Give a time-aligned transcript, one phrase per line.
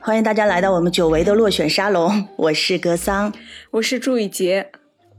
[0.00, 3.32] 欢迎大家来到我们久违的落选沙龙，我是格桑，
[3.70, 4.72] 我是朱雨洁，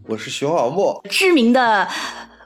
[0.07, 1.87] 我是熊小莫，知名的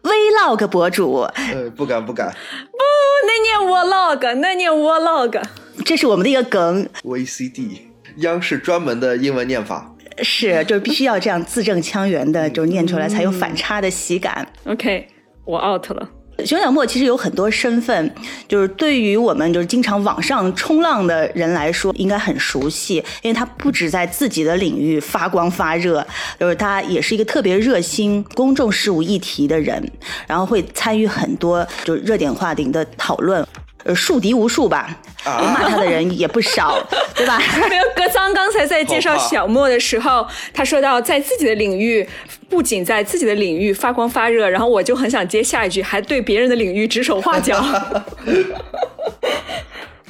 [0.04, 1.22] Vlog 博主。
[1.36, 2.78] 呃，不敢不敢，不，
[3.26, 5.44] 那念 Vlog，那念 Vlog，
[5.84, 6.88] 这是我们的一个梗。
[7.04, 7.80] VCD，
[8.18, 9.94] 央视专门的英文念法。
[10.22, 14.48] 是，就是必须要这样字正腔圆的，就念出来才有反差的喜感。
[14.66, 15.08] OK，
[15.46, 16.10] 我 out 了。
[16.46, 18.14] 熊小莫其实有很多身份，
[18.48, 26.06] 就是对于我们就是经常网上冲浪的人来说，应该很熟悉，因为他不止在自己的领域发光发热，
[26.40, 29.92] 就是他也是一个特别热心公众事务议题的人，
[30.28, 33.46] 然后会参与很多就是热点话题的讨论。
[33.84, 36.78] 呃，树敌无数吧，骂他的人也不少，
[37.16, 37.40] 对吧？
[37.70, 42.06] 没有，格桑刚才在介绍小莫的时候，他说到在自己的领域，
[42.50, 47.64] 不仅在自己的领域发光发热，然后我就很想接下一句，还对别人的领域指手画脚。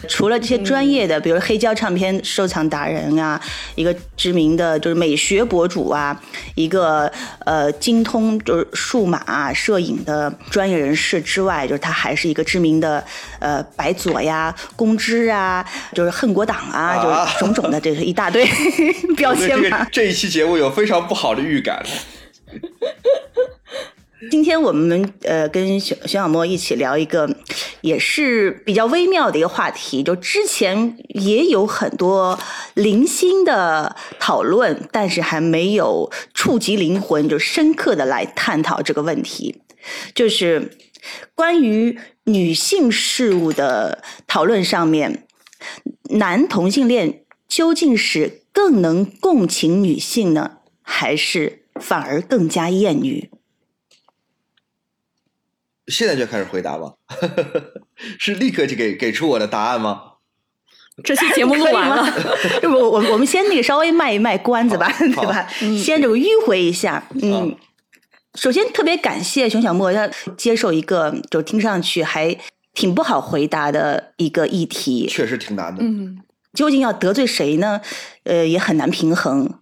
[0.08, 3.42] 除了这些专业的，比如黑胶唱片收藏达人啊，
[3.76, 6.18] 一个知名的就是美学博主啊，
[6.56, 13.04] 一个呃精通就是数码、啊、摄影的专业人士之外，就是他还是一个知名的
[13.40, 18.48] 呃白左呀、公知啊，就是恨国党啊，啊就是种种的这个一大堆
[19.18, 19.64] 标签嘛。
[19.64, 21.84] 这个这一期节目有非常不好的预感。
[24.32, 27.30] 今天我们呃跟熊熊小莫一起聊一个
[27.82, 32.40] 也是比较微妙的一个话题，就之前也有很多
[32.74, 39.62] 零星的讨论，但是还没有触及灵魂，就深刻的来探讨这个问题，
[40.16, 40.72] 就是
[41.36, 45.28] 关于女性事物的讨论上面，
[46.10, 53.30] 男同性恋究竟是更能共情女性呢，还是反而更加厌女？
[55.88, 56.94] 现在就开始回答吗？
[58.20, 60.04] 是立刻就给给出我的答案吗？
[61.04, 62.06] 这期节目录完了，
[62.64, 65.48] 要不 我我我们先那个稍微卖一卖关子吧，对吧？
[65.78, 67.56] 先这个迂回一下，嗯。
[68.36, 70.08] 首先特别感谢熊小莫，要
[70.38, 72.38] 接受一个就听上去还
[72.74, 75.82] 挺不好回答的一个议题，确实挺难的。
[75.84, 76.20] 嗯，
[76.54, 77.82] 究竟要得罪谁呢？
[78.26, 79.60] 呃，也很难平衡。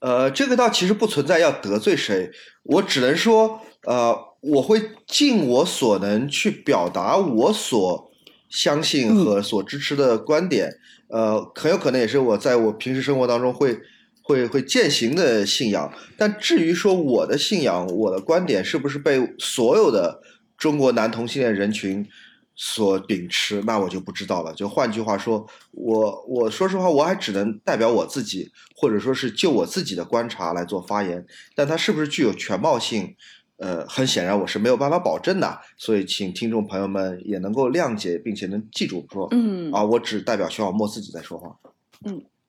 [0.00, 2.30] 呃，这个倒其实不存在要得罪谁，
[2.62, 8.10] 我只能说，呃，我会尽我所能去表达我所
[8.50, 10.70] 相信和所支持的观点，
[11.08, 13.78] 呃，很有可能也是我在我平时生活当中会
[14.22, 15.92] 会会践行的信仰。
[16.16, 20.20] 但至于说我的信仰、我的观点是不是被所有的
[20.58, 22.06] 中国男同性恋人群
[22.56, 24.52] 所秉持，那我就不知道了。
[24.54, 31.24] 就换句话说，我我说实话，我还只能代表我自己，或者说是就我自己的观察来做发言。
[31.54, 33.14] 但它是不是具有全貌性？
[33.58, 41.56] 呃，很显然我是没有办法保证的，所以请听众朋友们也能够谅解，并且能记住说，嗯啊，我只代表徐小莫自己在说话。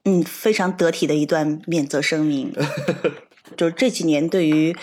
[0.03, 2.51] 嗯，非常得体的一段免责声明。
[3.55, 4.75] 就是这几年对于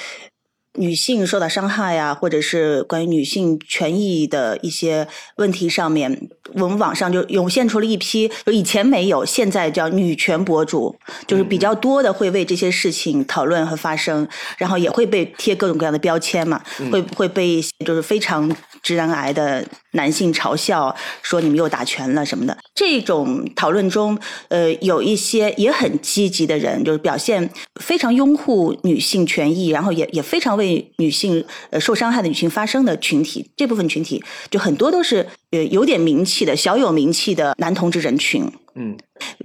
[0.76, 10.96] 女性受到伤害呀、或者是关于女性权益的一些问题上面，我们网上就涌现出了一批，就以前没有，现在叫女权博主，
[11.26, 14.26] 就是比较多的会为这些事情讨论和发声，
[14.58, 18.50] 然后也会被贴各种各样的标签嘛，会会被就是非常
[18.82, 22.56] 直男癌的男性嘲笑，说你们又打拳了什么的。
[22.74, 24.16] 这种讨论中，
[24.48, 27.50] 呃，有一些也很积极的人，就是表现
[27.80, 33.50] 非常拥护女性权益，然后也也非常为女性呃受伤害的女性发声的群体。
[33.56, 38.44] 这部分群体就很多都是呃有点名气的小有名气的男同志人群。
[38.76, 38.96] 嗯，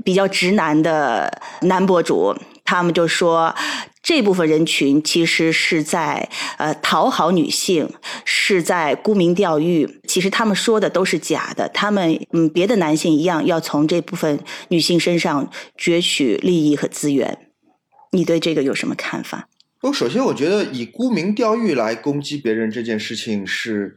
[0.04, 2.36] 比较直男的男博主，
[2.70, 3.56] 他们就说
[4.04, 7.90] 这部分人群其实是在呃讨好女性，
[8.26, 10.00] 是在沽名钓誉。
[10.08, 15.50] 其实他们说的都是假的，他们嗯别的男性一样要从这部分女性身上
[15.80, 17.40] 攫取利益和资源。
[18.12, 19.50] 你对这个有什么看法？
[19.82, 23.96] 我首先我觉得以沽名钓誉来攻击别人这件事情是，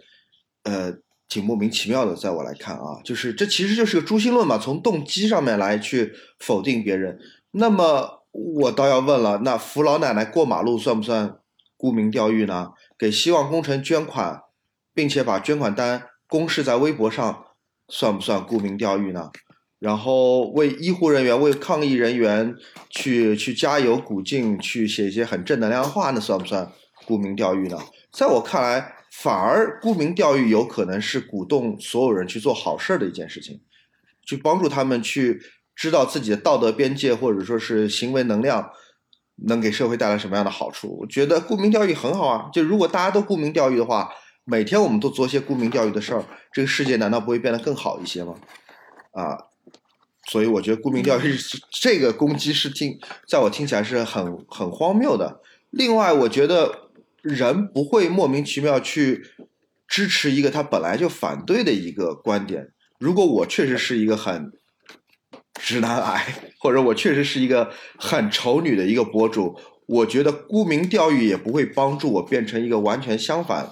[0.62, 0.94] 呃，
[1.28, 2.16] 挺莫名其妙的。
[2.16, 7.18] 在我来看啊，就是这其实就是个诛心论嘛，从动机上面来去否定别人。
[7.50, 11.36] 那么我倒要问了，那扶老奶奶过马路算不算
[11.76, 12.72] 沽名钓誉呢？
[12.98, 14.40] 给希望工程捐款，
[14.94, 17.44] 并且把捐款单公示在微博上，
[17.88, 19.30] 算不算沽名钓誉呢？
[19.78, 22.54] 然后为医护人员、为抗疫人员
[22.88, 26.70] 去去加油鼓劲，去写一些很正能量的话，那算不算
[27.04, 27.76] 沽名钓誉呢？
[28.12, 33.60] 在我看来，反而沽名钓誉有可能是鼓动所有人去做好事儿的一件事情，
[34.24, 35.42] 去帮助他们去
[35.74, 38.70] 知道自己的道德边界或者说是行为能量
[39.46, 40.98] 能给社会带来什么样的好处。
[41.00, 44.10] 我觉得沽名钓誉很好啊，就如果大家都沽名钓誉的话，
[44.44, 48.34] 每天我们都做些沽名钓誉的事儿，这个世界难道不会变得更好一些吗？
[49.12, 49.36] 啊，
[50.28, 51.36] 所以我觉得沽名钓誉
[51.70, 52.98] 这个攻击是听，
[53.28, 55.40] 在我听起来是很很荒谬的。
[55.70, 56.90] 另外，我觉得
[57.22, 59.22] 人不会莫名其妙去
[59.88, 62.72] 支持一个他本来就反对的一个观点。
[62.98, 64.52] 如果我确实是一个很
[65.54, 66.26] 直男癌，
[66.58, 73.70] 或者我确实是一个很丑女的一个博主，我觉得沽名钓誉也不会帮助我变成一个完全相反，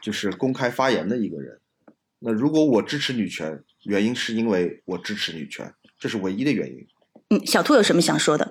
[0.00, 1.58] 就是公开发言的一个人。
[2.20, 6.86] 那如果我支持女权，原因是因为我支持女权，这是唯一的原因。
[7.30, 8.48] 嗯，小兔有什么想说的？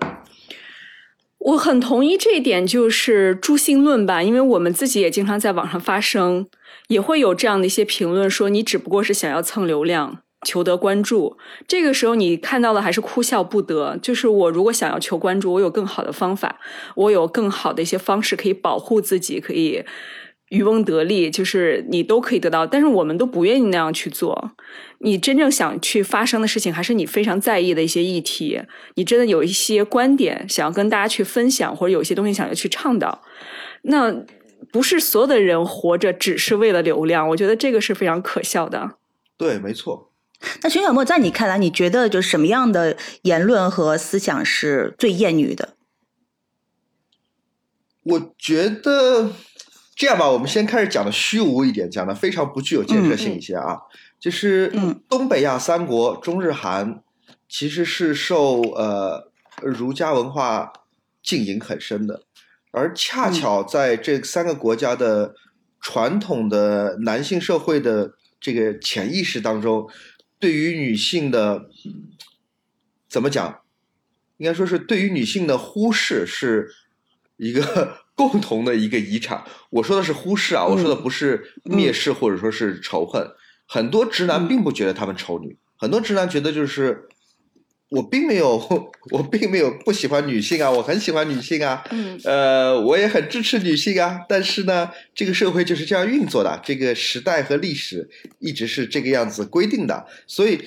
[1.38, 6.48] 我很同意这一点，就是诛心论吧，因为我们自己也经常在网上发声，
[6.88, 11.38] 也会有这样的一些评论，说你只不过是想要蹭流量、求得关注。
[11.68, 13.98] 这个时候你看到的还是哭笑不得。
[14.02, 16.60] 就是我如果想要求关注，我有更好的方法，
[16.96, 19.84] 我有更好的一些方式可以保护自己，可以。
[20.50, 24.52] 渔翁得利，就是你都可以得到，但是我们都不愿意那样去做。
[24.98, 28.62] 你真正想去发生的事情，还是你非常在意的一些议题。
[28.96, 33.22] 你真的有一些观点想要跟大家去分享，或者有一些东西想要去倡导。
[33.84, 34.14] 那
[34.74, 38.98] 不是所有的人活着只是为了流量，我觉得这个是非常可笑的。
[39.38, 40.11] 对，没错。
[40.62, 45.76] 那熊小沫，在你看来，你觉得就什么样的言论和思想是最厌女的？
[48.04, 49.32] 我觉得。
[49.94, 53.78] 这样吧，我们先开始讲的虚无一点，讲的非常不具有建设性一些啊。
[54.20, 54.74] 就是
[55.08, 57.04] 东北亚三国中日韩，
[57.48, 60.74] 其实是受呃儒家文化
[61.22, 62.24] 浸淫很深的，
[62.72, 65.36] 而恰巧在这三个国家的
[65.80, 69.88] 传统的男性社会的这个潜意识当中，
[70.42, 71.70] 对于女性的
[73.08, 73.62] 怎么讲，
[74.38, 76.70] 应该说是对于女性的忽视是
[77.38, 78.02] 一个。
[78.14, 83.32] 共同的一个遗产，我说的是忽视啊，我说的不是蔑视或者说是仇恨。
[83.66, 87.08] 很多直男并不觉得他们丑女，很多直男觉得就是
[87.92, 88.58] 我并没有，
[89.12, 94.22] 我并没有不喜欢女性啊，我很喜欢女性啊，嗯呃，我也很支持女性啊。
[94.28, 98.10] 但是呢，这个社会就是这样运作的，这个时代和历史
[98.40, 100.60] 一直是这个样子规定的，所以。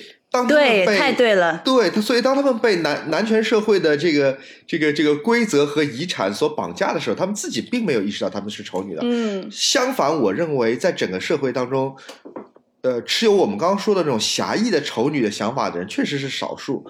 [0.49, 1.61] 对，太对了。
[1.63, 4.37] 对他，所以当他们被男男权社会的这个
[4.67, 8.99] 这个这个规则和遗产所绑架的时候，他们自己并没有意识到他们是丑女的。
[9.01, 11.95] 嗯，相反，我认为在整个社会当中，
[12.85, 16.85] 呃，持有我们刚刚说的这种狭义的丑女的想法的人确实是少数，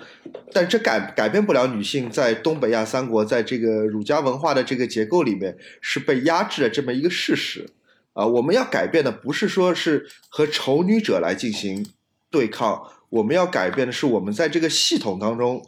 [0.52, 7.70] 但这改改变不了女性在东北亚三国在这个儒家文化的这个结构里面是被压制的这么一个事实。
[8.12, 11.86] 啊，我们要改变的不是说是和丑女者来进行
[12.30, 12.82] 对抗。
[13.10, 15.66] 我们要改变的是，我们在这个系统当中，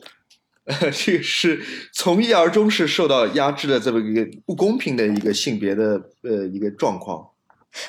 [0.91, 1.63] 这个是
[1.93, 7.29] 从一而终是受到压制的这么一个不公平的一个性别的呃一个状况。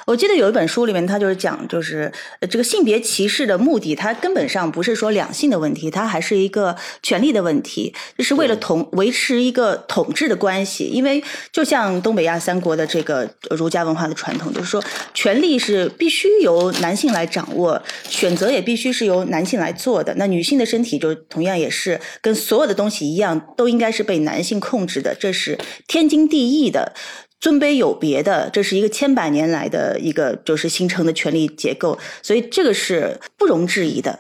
[0.06, 2.12] 我记得有一本书里面，他就是讲，就是
[2.50, 10.84] 这个性别歧视的目的，它根本上不是说两性的问题，它还是一个权力的问题，就是为了统维持一个统治的关系。
[10.84, 11.22] 因为
[11.52, 14.82] 就像东北亚三国的这个儒家文化的传统，就是说
[15.14, 20.14] 权力是必须由男性来掌握，选择也必须是由男性来做的。
[20.16, 26.94] 那女性的身体就同样也是跟所有的东西一样，都应该是被男性控制的，这是天经地义的。
[27.40, 34.18] 尊卑有别的，这是一个千百年来的一个就是形成的权力结构，所以这个是不容置疑的。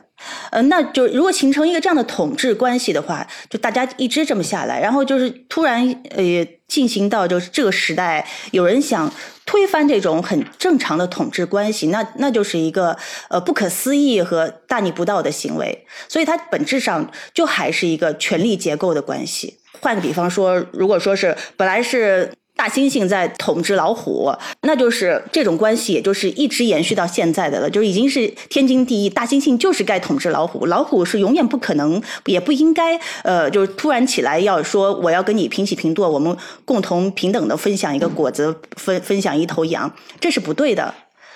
[0.50, 9.12] 呃，那就如果形成一个这样的统治关系的话，就大家一直这么下来，然后就是突然呃进行到就是这个时代，有人想
[9.46, 12.96] 推翻这种很正常的统治关系，那那就是一个
[13.30, 15.86] 呃不可思议和大逆不道的行为。
[16.08, 19.58] 所以它本质上就还是一个权力结构的关系。
[19.80, 22.32] 换个比方说，如果说是本来是。
[22.58, 29.08] 大猩猩在统治老虎，那就是这种关系，也就是一直延续到现在的了，就已经是天经地义。
[29.08, 40.92] 大猩猩就是该统治老虎，老虎是永远不可能，也不应该，呃，就是突然起来要说我要跟你平起平坐，我们共同平等的分享一个果子，分分享一头羊，这是不对的。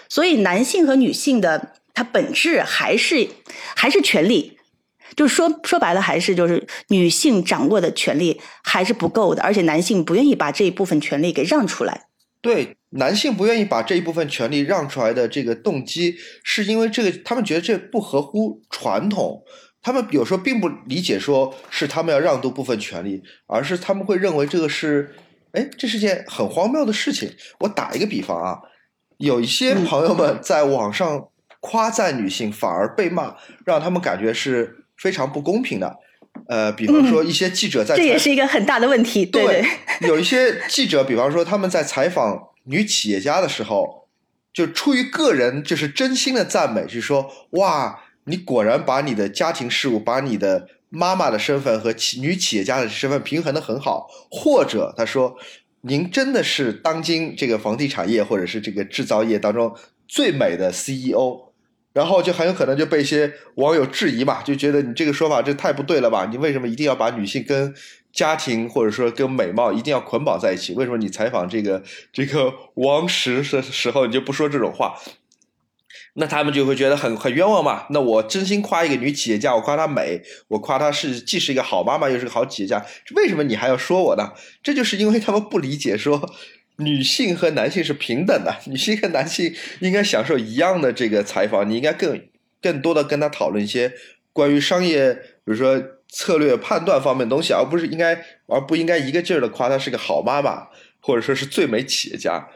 [0.09, 3.29] 所以男性和女性的它本质还是
[3.77, 4.59] 还是权利。
[5.17, 12.07] 就是说说白了，还是就是女性掌握的权利还是不够的，而且男性不愿意把这一部分权利给让出来。
[12.41, 19.45] 对，男性不愿意把这一部分权利让出来的这个动机，是因为这个他们觉得这不合乎传统。
[19.81, 25.15] 他们有时候并不理解，说是他们要让渡部分权利，而是他们会认为这个是，
[25.53, 27.33] 哎，这是件很荒谬的事情。
[27.61, 28.59] 我打一个比方啊，
[29.19, 31.29] 有一些朋友们在网上
[31.61, 34.82] 夸赞女性，反而被骂，让他们感觉是。
[35.03, 35.99] 非常不公平的，
[36.47, 39.27] 呃，比方说一些记者在，这也是一个很大的问题。
[39.27, 39.65] 对，
[40.03, 44.07] 有一些记者，比方说他们在采访女企业家的时候，
[44.55, 55.35] 就出于个人就是真心的赞美，就是说哇，你果然把你的家庭事务，把你的妈妈的身份和企女企业家的身份平衡的很好，或者他说
[55.81, 59.75] 您真的是当今这个房地产业或者是这个制造业当中
[60.07, 61.52] 最美的 CEO。
[61.93, 66.27] 然后就很有可能就被一些网友质疑嘛，就觉得你这个说法这太不对了吧？
[66.31, 67.75] 你为什么一定要把女性跟
[68.13, 70.75] 家庭或者说跟美貌一定要捆绑在一起？
[70.75, 71.83] 为什么你采访这个
[72.13, 74.99] 这个王石的时候你就不说这种话？
[76.15, 77.87] 那他们就会觉得很很冤枉嘛？
[77.89, 82.85] 那我真心夸一个女企业家，我夸她美，我夸她是既是一个好妈妈又是个好企业家，
[83.15, 84.33] 为什么你还要说我呢？
[84.63, 86.31] 这就是因为他们不理解说。
[86.77, 92.21] 女性和男性是平等的，女性和男性应该享受一样的这个采访，你应该更
[92.61, 93.93] 更多的跟他讨论一些
[94.33, 98.15] 关于商业，比如说策略判断方面的东西，而不是应该
[98.47, 100.69] 而不应该一个劲儿的夸她是个好妈妈，
[101.01, 102.49] 或者说是最美企业家。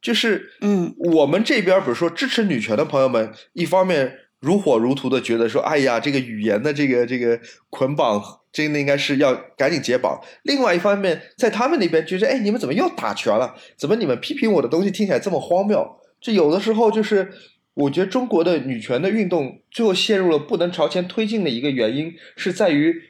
[0.00, 7.40] 就是嗯，我们这边比如说支持女权的朋友们，一方面如火如荼的觉得说，哎呀，这个语言的这个这个
[7.70, 8.40] 捆绑。
[8.54, 10.18] 真的应该是要赶紧解绑。
[10.44, 13.52] 另外一方面，在他们那边觉得，哎，你们怎么又打拳了？
[13.76, 15.84] 怎么你们批评我的东西听起来这么荒谬？
[16.20, 17.32] 这有的时候就是，
[17.74, 23.02] 我觉得中国的女权的运动最后陷入了不能朝前推进的一个原因，是在于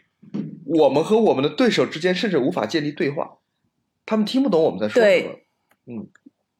[0.65, 3.37] 我们和我们的对手之间甚至无法建立对话，
[4.07, 5.39] 他们听不懂我们在说什么。
[5.87, 6.09] 嗯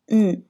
[0.09, 0.43] 嗯，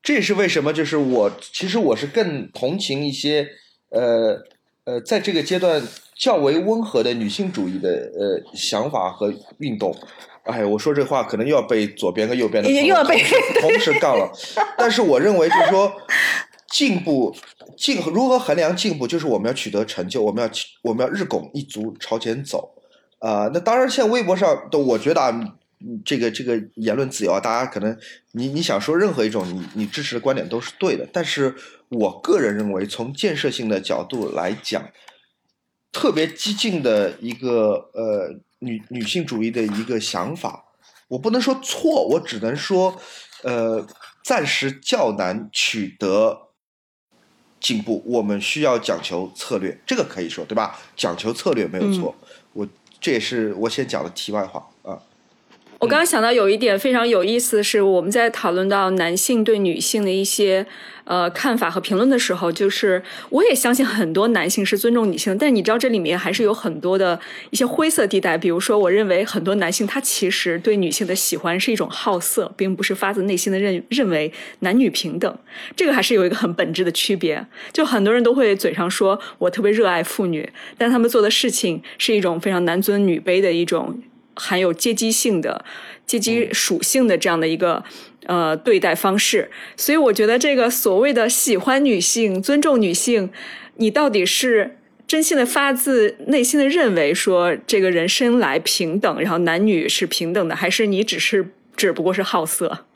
[0.00, 3.48] 这也是为什么，就是我其实我是更同情一些，
[3.88, 4.44] 呃
[4.84, 5.82] 呃，在这个阶段。
[6.20, 9.96] 较为温和的女性主义的呃想法和运动，
[10.42, 13.18] 哎，我说这话可能又要被左边和右边的又要被
[13.58, 14.30] 同时 杠了。
[14.76, 15.90] 但是我认为就是说，
[16.70, 17.34] 进步
[17.74, 20.50] 进如何衡量进步，就是我们要取得成就，我们要
[20.82, 22.74] 我们要日拱一卒朝前走。
[23.20, 25.56] 啊，那当然，现在微博上的，我觉得啊，
[26.04, 27.96] 这个这个言论自由啊，大家可能
[28.32, 31.54] 你你想说任何一种你你支持的观点都是对的，但是
[31.88, 34.84] 我个人认为，从建设性的角度来讲。
[35.92, 40.64] 特别激进的一个呃女女性主义的一个想法，
[41.08, 43.00] 我不能说错，我只能说，
[43.42, 43.86] 呃，
[44.22, 46.50] 暂时较难取得
[47.58, 48.02] 进步。
[48.06, 50.78] 我们需要讲求策略，这个可以说对吧？
[50.96, 52.14] 讲求策略没有错。
[52.52, 52.66] 我
[53.00, 54.69] 这也是我先讲的题外话啊。
[55.80, 60.66] 我刚刚想到有一点非常有意思的是，我们在讨论到男性对女性的一些
[61.04, 67.18] 呃看法和评论的时候，就是我也相信很多男性是尊重女性，但你知道这里面还是有很多的
[67.48, 68.36] 一些灰色地带。
[68.36, 75.34] 比如说，我认为很多男性他其实对女性的喜欢是一种好色，并不是发自内心的认认为男女平等。
[75.74, 77.42] 这个还是有一个很本质的区别。
[77.72, 80.46] 就很多人都会嘴上说我特别热爱妇女，
[80.76, 83.98] 但他们做的事情是一种非常男尊女卑的一种。
[84.34, 85.64] 含有阶级性的、
[86.06, 87.82] 阶级属性的这样的一个
[88.26, 93.30] 呃对待方式，所以我觉得这个所谓的喜欢女性、尊重女性，
[93.76, 102.86] 你到底是真心的发自内心的认为说这个人生来平等，然后男女是平等的，还是你只是只不过是好色？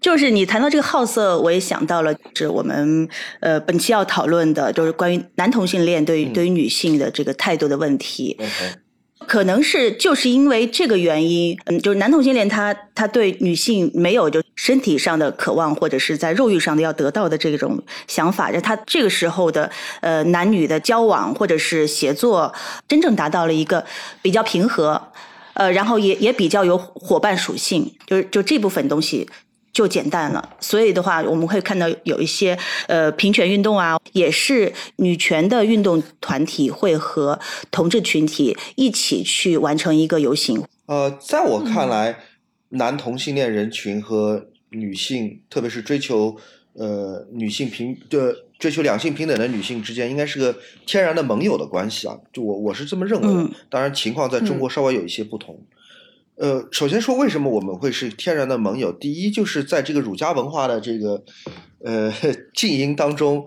[0.00, 3.06] 就是你谈到这个好色，我也想到了，是我们
[3.40, 8.38] 呃本期要讨论的，就是关于男同性恋对于对于女性的这个态度的问题。
[9.26, 22.52] 可能是就是因为这个原因，嗯，就是男同性恋他他对女性没有就身体上的渴望，或者是在肉欲上的要得到的这种想法，就他这个时候的呃男女的交往或者是协作，
[22.88, 23.84] 真正达到了一个
[24.20, 25.00] 比较平和，
[25.54, 29.28] 呃，然后也也比较有伙伴属性，就是就这部分东西。
[29.72, 32.58] 就简单了，所以的话，我们会看到有一些
[32.88, 37.38] 呃平权运动啊，也是女权的运动团体会和
[37.70, 40.62] 同志群体一起去完成一个游行。
[40.86, 42.18] 呃，在我看来，
[42.70, 46.36] 男同性恋人群和女性，特别是追求
[46.72, 52.18] 呃女性平的追求两性平等的女性之间，应该是个天然的盟友的关系啊。
[52.32, 55.56] 就我我是这么认为的，当然情况在中国稍微有一些不同。
[56.40, 58.90] 呃，首先说为什么我们会是天然的盟友？
[58.90, 61.22] 第一，就是在这个儒家文化的这个
[61.84, 62.10] 呃
[62.54, 63.46] 禁音当中，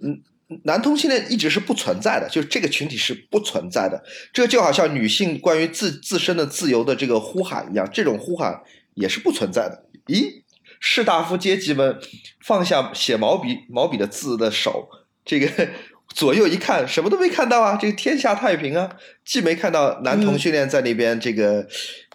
[0.00, 0.22] 嗯，
[0.64, 4.02] 男同性恋一直是不存在的，就是这个群体是不存在的。
[4.32, 8.62] 这就好像女性关于自自身的自由的这个呼喊一样，这种呼喊
[8.94, 9.84] 也是不存在的。
[10.06, 10.42] 咦，
[10.80, 11.98] 士大夫阶级们
[12.42, 14.88] 放下写毛笔毛笔的字的手，
[15.22, 15.68] 这个
[16.08, 21.68] 左右一看，什么都没看到啊，这个天下太平啊，既没看到男同性恋在那边这个。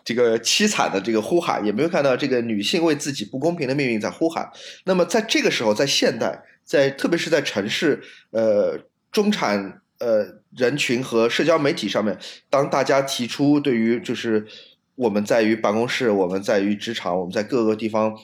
[0.08, 4.50] 这个凄惨的这个呼喊，也没有看到这个女性为自己不公平的命运在呼喊。
[4.86, 8.80] 那么在这个时候，在现代，在特别是在城市，呃，
[9.12, 12.18] 中产呃人群和社交媒体上面，
[12.50, 14.48] 当大家提出对于就是
[14.96, 18.18] 我们在于办公室，我们在于职场，我们在各个地方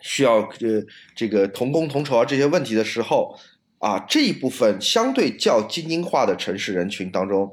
[0.00, 0.80] 需要呃
[1.16, 3.36] 这个同工同酬啊这些问题的时候，
[3.80, 7.52] 啊这一部分相对较精英化的城市人群当中，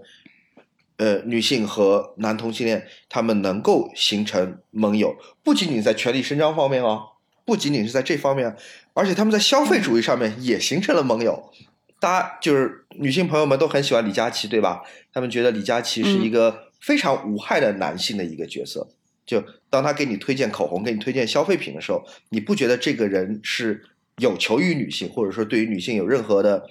[1.02, 7.02] 呃女性和男同性恋他们能够形成盟友，不仅仅在权力伸张方面哦，
[7.44, 8.56] 不仅仅是在这方面，
[8.94, 11.52] 而且他们在消费主义上面也形成了盟友。
[12.00, 14.84] 大家就是女性朋友们都很喜欢李佳琦，对吧？
[15.12, 18.88] 他们觉得李佳琦是一个非常无害的男性的一个角色。
[19.26, 23.84] 就当他给你推荐口红、给你推荐消费品的时候，你不觉得这个人是
[24.18, 26.68] 有求于女性，或者说对于女性有任何的，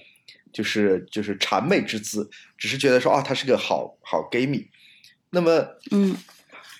[0.52, 4.68] 就是就是谄媚之姿，只是觉得说啊，他是个好好 gay 蜜。
[5.30, 6.16] 那么，嗯，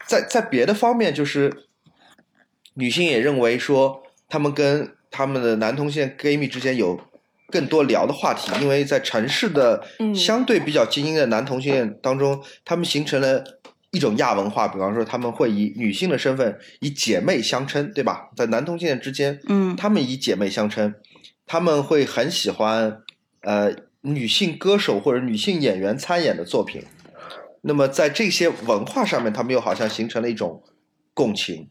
[0.06, 1.66] 在在别的方面，就是
[2.74, 7.00] 女性也认为说，他们跟他们的男同性 gay 蜜之间有。
[7.52, 9.84] 更多聊的话题，因为在城市的
[10.14, 13.42] 相对比较精英的男同性恋当中，他们形成了
[13.90, 18.30] 一种亚文化，比方说他们会以女性的身份以姐妹相称，对吧？
[18.36, 20.94] 在男同性恋之间，嗯，他们以姐妹相称，
[21.44, 23.02] 他们会很喜欢
[23.40, 26.85] 呃女性歌手或者女性演员参演的作品。
[27.62, 30.62] 那么在这些文化上面，他们又好像形成了一种
[31.12, 31.68] 共情，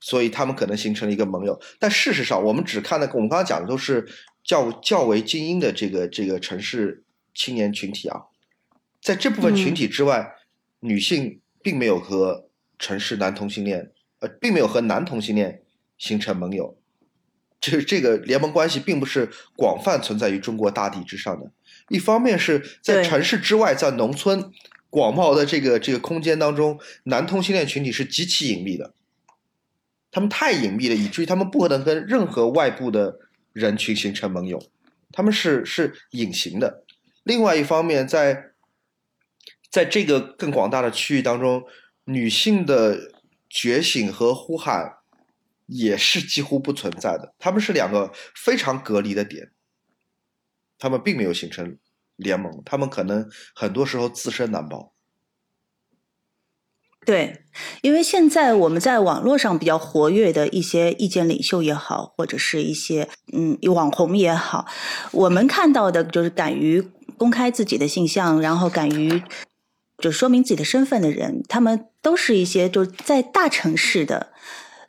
[0.00, 1.60] 所以他们可能形成了一个盟友。
[1.78, 4.06] 但事实上，我们只看的，我们刚刚讲的都是。
[4.46, 7.02] 较较为精英的这个这个城市
[7.34, 8.24] 青年群体啊，
[9.00, 10.34] 在这部分群体之外，
[10.80, 15.62] 女性并没有和城市男同性恋，呃，并没有和男同性恋
[15.96, 16.76] 形成盟友，
[17.70, 21.50] 这这个联盟关系并不是广泛存在于中国大地之上的。
[21.88, 24.50] 一方面是在城市之外，在农村
[24.90, 28.92] 广袤的这个这个空间当中，男同性恋群体是极其隐秘的，
[30.10, 33.20] 他们太隐秘了，以至于他们不可能跟任何外部的。
[33.54, 34.60] 人群形成盟友，
[35.12, 36.82] 他们是是隐形的。
[37.22, 38.46] 另外一方面，在
[39.70, 41.62] 在这个更广大的区域当中，
[42.06, 43.12] 女性的
[43.48, 44.94] 觉醒和呼喊
[45.76, 47.34] 也是几乎不存在的。
[47.38, 49.50] 他们是两个非常隔离的点，
[50.78, 51.78] 他们并没有形成
[52.14, 54.92] 联盟，他们可能很多时候自身难保。
[57.04, 57.44] 对，
[57.82, 64.66] 因为现在我们在网络上比较活跃的一些意见领袖也好，或者是一些嗯网红也好，
[65.12, 66.80] 我们看到的就是敢于
[67.18, 69.22] 公开自己的形象，然后敢于
[69.98, 74.32] 就说明自己的身份的人，他们都是一些就是在大城市的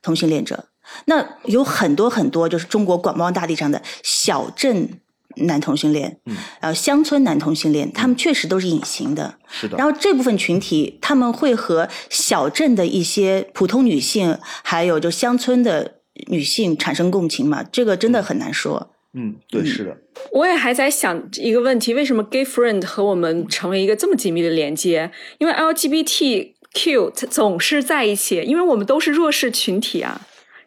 [0.01, 0.69] 同性恋者。
[1.05, 4.99] 那有很多很多就是中国广袤大地上的小镇。
[5.39, 9.75] 男同性恋，嗯，然后乡村男同性恋，他们确实都是隐形的，是的。
[9.75, 15.95] 然后这部分群体，他们会和小镇的一些普通女性，还有就乡村的
[16.27, 17.61] 女性产生共情嘛？
[17.69, 18.93] 这个真的很难说。
[19.13, 19.97] 嗯，对，是的。
[20.31, 25.11] 我也还在想一个问题：为什么 gay friend 和我们成为一个这么紧密的连接？
[25.39, 30.21] 因为 LGBTQ 总是在一起，因为我们都是弱势群体啊。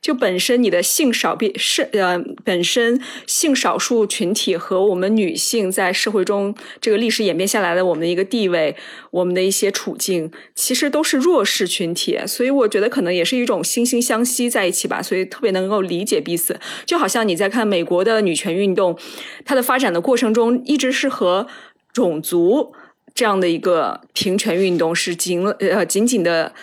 [0.09, 8.75] 就本身你的性少比是呃本身性少数群体和我们女性在社会中这个历史演变下来的我们的一个地位，
[9.11, 16.59] 我们的一些处境，其实都是弱势群体，所以我觉得可能也是一种惺惺相惜在一起吧，所以特别能够理解彼此。
[16.87, 18.99] 就好像你在看美国的女权运动，
[19.45, 21.47] 它的发展的过程中，一直是和
[21.93, 22.73] 种族
[23.15, 26.55] 这样的一个平权运动是紧呃紧紧的。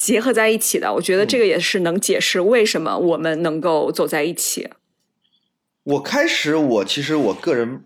[0.00, 4.70] 结合在一起的，我觉得这个也是能解释为什么我们能够走在一起。
[5.84, 7.84] 我开始，我其实我个人，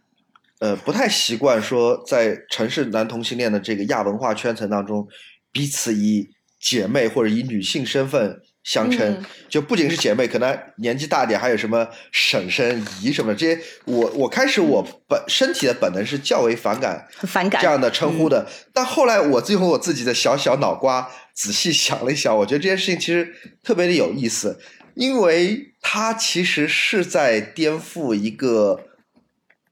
[0.61, 5.09] 呃，不太习惯说在城市男同性恋的这个亚文化圈层当中，
[5.51, 6.29] 彼此以
[6.61, 8.41] 姐妹或者以女性身份。
[8.65, 13.61] 相称就不仅是姐妹，可能年纪大点，还有什么婶婶、姨什么这些。
[13.85, 24.59] 我我开始我本身体的本能是较为反感反感这样的称呼的，但后来我最后我自己的小小脑瓜仔细想了一想，我觉得这件事情其实特别的有意思，
[24.95, 28.81] 因为它其实是在颠覆一个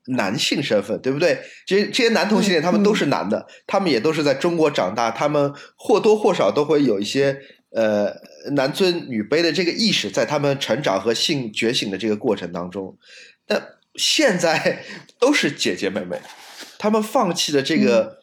[0.09, 1.41] 男性身份，对不对？
[1.67, 7.39] 这些这些男同性恋他们都是男的，他们也都是在中国长大，他们或多或少都会有一些。
[7.75, 8.13] 呃，
[8.51, 12.97] 男尊女卑的这个意识，在他们成长和性觉醒的这个过程当中，
[13.49, 13.61] 那
[13.95, 14.85] 现在
[15.19, 16.21] 都是姐姐妹妹，
[16.79, 18.22] 他们放弃的这个。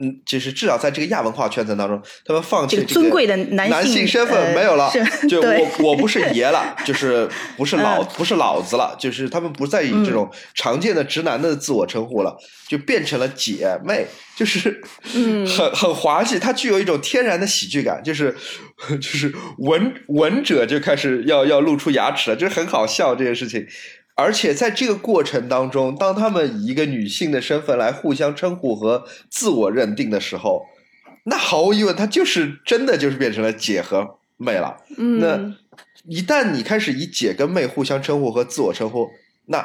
[0.00, 4.88] 嗯，就是至少在这个亚文化圈层当中，他们放弃这个尊贵的男性身份没有了，
[5.28, 12.36] 就 我我不是爷了，就是不是 老不是老子了，就是他们不再以这种常见的直男的自我称呼了，
[12.68, 14.06] 就变成了姐妹，
[14.36, 14.80] 就是
[15.46, 18.32] 很很滑稽，它具有一种天然的喜剧感，就是
[18.88, 23.66] 就是闻闻者就开始要要露出牙齿了，就是很好笑这件事情。
[24.18, 30.66] 而且在这个过程当中，当他们以一个女性的身份来互相称呼和自我认定的时候，
[31.22, 34.76] 那毫无疑问，他就是真的就是变成了姐和妹了。
[34.96, 35.54] 嗯，那
[36.08, 39.08] 一旦你开始以姐跟妹互相称呼和自我称呼，
[39.46, 39.64] 那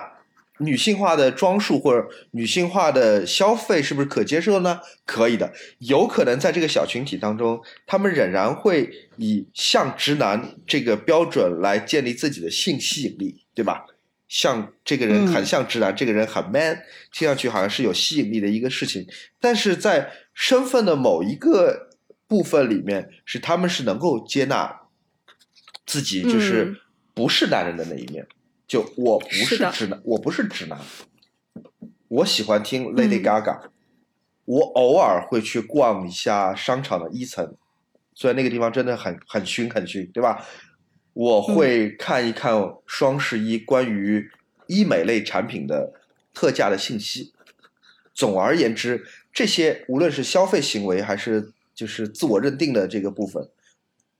[0.59, 4.81] 女性化的装束或者女性化的消费是不是可接受呢？
[5.03, 13.85] 可以的，有可能在这个小群体当中，他们仍然会以像直男这个标准来建立自己的性吸引力，对吧？
[14.33, 19.05] 像这个人很像直男，这个人很 man，听上去好像是有吸引力的一个事情，
[19.39, 21.91] 但是在身份的某一个
[22.27, 24.81] 部分里面，是他们是能够接纳
[25.85, 26.75] 自己就是
[27.13, 28.25] 不是男人的那一面。
[28.67, 30.79] 就我不是直男，我不是直男，
[32.07, 33.69] 我喜欢听 Lady Gaga，
[34.45, 37.55] 我偶尔会去逛一下商场的一层，
[38.15, 40.43] 虽然那个地方真的很很熏很熏，对吧？
[41.13, 44.31] 我会看一看双十一关于
[44.67, 45.93] 医美类产品的
[46.33, 47.33] 特价的信息。
[48.15, 53.49] 总而言之，这些无论是消费行为还是就是自我认定的这个部分，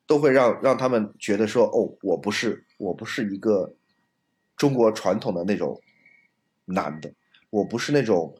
[0.05, 3.75] 都会让让他们觉得说：“哦，我不是，我不是一个
[4.55, 5.81] 中国传统的那种
[6.65, 7.13] 男的，
[7.49, 8.35] 我不是那种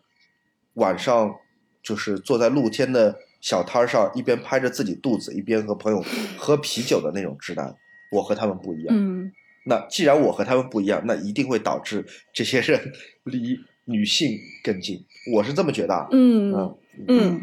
[0.73, 1.35] 晚上
[1.81, 6.03] 就是坐在露天的小摊上一边拍着自己肚子一边和朋友
[6.37, 7.75] 喝啤酒的那种直男。”
[8.13, 9.32] 我和他们不一样，嗯，
[9.65, 12.80] 那既然我和他们不一样，那一定会导致这些人
[13.26, 15.04] 离女性更近。
[15.34, 16.76] 我是这么觉得，嗯。
[17.08, 17.41] 嗯，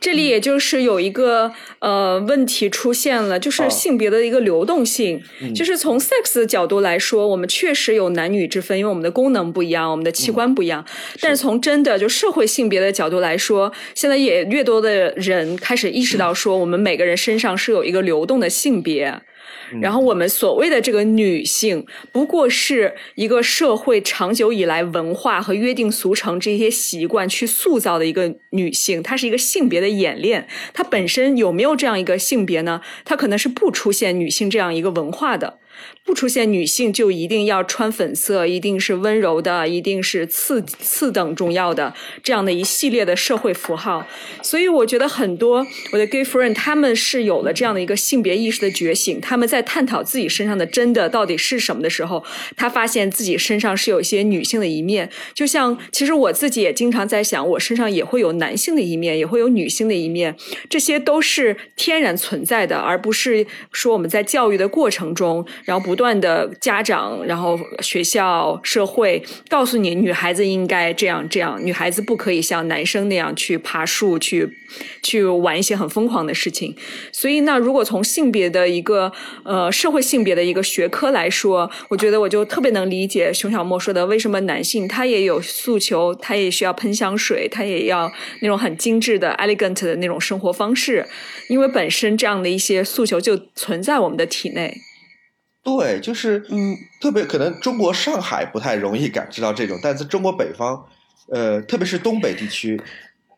[0.00, 5.22] 这里也就是有一个呃问题出现了，就是性别的一个流动性，
[5.54, 10.82] 就是从 sex 的角度来说，我们确实有男女之分，因为我们的功能不一样，我们的器官不一样。
[11.20, 19.20] 但是从真的就社会性别的角度来说，现在也越多的人开始意识到说，我们每个人身上是有一个流动的性别。
[19.80, 30.46] 然后我们所谓的这个女性，不过是一个社会长久以来文化和约定俗成这些习惯去塑造的一个女性，她是一个性别的演练。
[30.72, 32.80] 她本身有没有这样一个性别呢？
[33.04, 35.58] 她可能是不出现女性这样一个文化的。
[36.06, 41.92] 不出现女性就一定要穿粉色，一定是温柔的，一定是次次等重要的
[42.22, 44.06] 这样的一系列的社会符号。
[44.40, 49.20] 所以我觉得很多我的 gay friend 他们是有了这样的一个性别意识的觉醒。
[49.20, 52.22] 他们在探讨自己身上的真的到底是什么的时候，
[52.56, 55.10] 他发现自己身上是有一些女性的一面。
[55.34, 60.36] 就像其实我自己也经常在想，我身上也会有男性的一面，也会有女性的一面。
[60.70, 65.95] 这些都是天然存在的，而不是说我们在教育的过程中，然后不。
[65.96, 74.46] 不断的家长，然后学校、社会告诉你，女孩子应该这样这样，女孩子不可以像男生那样去爬树、去
[75.02, 76.76] 去玩一些很疯狂的事情。
[77.10, 79.10] 所以，那如果从性别的一个
[79.42, 91.06] 呃社会性别的一个学科来说，我觉得我就特别能理解熊小莫说的，为什么男性他也有诉求，他也需要喷香水，他也要那种很精致的 elegant 的那种生活方式，
[91.48, 94.76] 因为本身这样的一些诉求就存在我们的体内。
[95.66, 100.86] 对，就是嗯，特别可能中国上海不太容易感知到这种，但是中国北方，
[101.28, 102.80] 呃，特别是东北地区，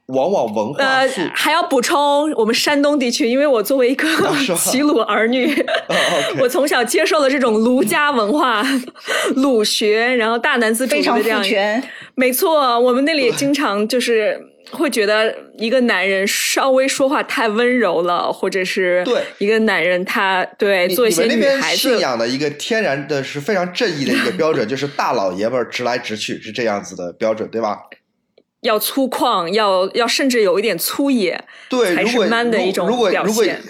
[0.09, 4.07] 往往文化呃还要补充我们山东地区，因为我作为一个
[4.59, 5.51] 齐鲁儿女，
[6.39, 8.63] 我从小接受了这种儒家文化、
[9.35, 11.43] 儒学，然后大男子主义的这样，
[12.15, 14.48] 没错，我们那里也经常就是。
[14.71, 27.79] 会觉得一个男人稍微说话太温柔了，或者是对一个男人他对做一些女孩子信仰的一个天然的是非常正义的一个标准，就是大老爷们儿直来直去 是这样子的标准，对吧？
[28.61, 33.63] 要粗犷，要要甚至有一点粗野，对，才是 man 的一种表现。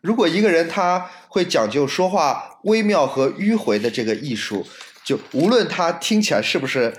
[0.00, 4.64] 如果一个人他会讲究说话微妙和迂回的这个艺术，
[5.04, 6.92] 就无论他听起来是不是。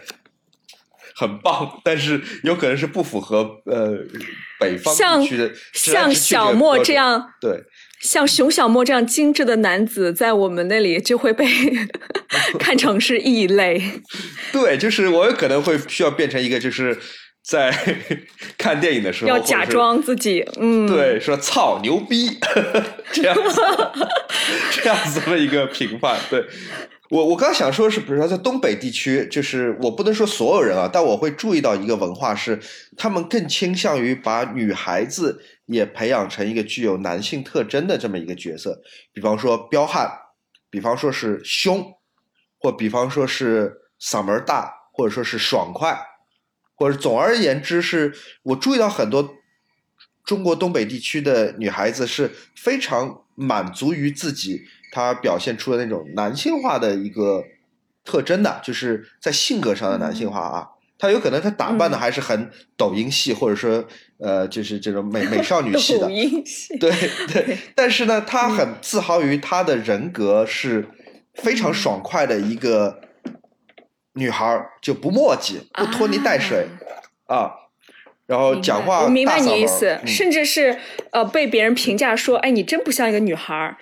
[1.20, 3.98] 很棒，但是有可能是不符合呃
[4.60, 7.64] 北方地区的像小莫这样对，
[8.02, 11.48] 像熊小莫这样精致的男子，在我们那里就会被
[12.60, 13.82] 看成是异类。
[14.54, 16.96] 对，就是我有可能会需要变成一个，就是
[17.44, 17.76] 在
[18.56, 22.30] 看电影的时候要假装自己，嗯，对，说操牛逼
[23.12, 23.62] 这样子，
[24.84, 26.46] 这样子的一个评判，对。
[27.10, 32.60] 我我刚想说，是比如说在东北地区，就是我不能说所有人啊，但我会注意到一个文化是，
[32.98, 38.82] 他们更倾向于把女孩子也培养成一个具有男性特征的这么一个角色，
[39.14, 40.12] 比方说彪悍，
[40.70, 41.94] 比方说是凶，
[42.60, 45.98] 或比方说是嗓门大，或者说是爽快，
[46.76, 49.36] 或者总而言之，是我注意到很多
[50.26, 54.66] 中国东北地区的女孩子是非常满足于自己。
[54.98, 57.44] 他表现出的那种男性化的一个
[58.04, 60.70] 特征的，就是在性格上的男性化啊。
[60.98, 63.86] 他有可能他打扮的还是很抖音系，或者说
[64.18, 66.08] 呃，就是这种美 美少女系的。
[66.08, 66.76] 抖音系。
[66.80, 66.92] 对
[67.28, 70.88] 对，但是呢，他很自豪于他的人格是
[71.36, 73.00] 非常爽快的一个
[74.14, 76.66] 女孩儿，就不墨迹，不拖泥带水
[77.28, 77.52] 啊，
[78.26, 80.08] 然后讲话我明白你意思，嗯。
[80.08, 80.80] 甚至是
[81.12, 83.78] 呃被别人评价说，哎，你真不像一个女孩儿，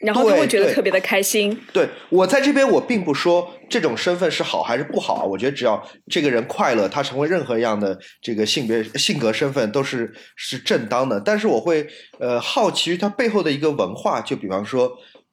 [0.00, 1.58] 然后他对会觉得特别的开心。
[1.72, 11.20] 对我在这边，我并不说这种身份是好还是不好啊，我觉得只要这个人快乐，他成为任何样的这个性别性格身份都是是正当的。
[11.20, 11.86] 但是我会
[12.18, 14.92] 呃好奇于他背后的一个文化，就比方说。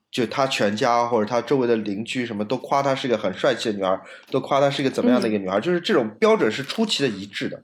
[0.10, 4.00] 就他全家或者他周围的邻居什么都夸他是一个很帅气的女孩，
[4.32, 7.62] 都夸她是一个怎么样的一个女孩，就是这种标准是出奇的一致的。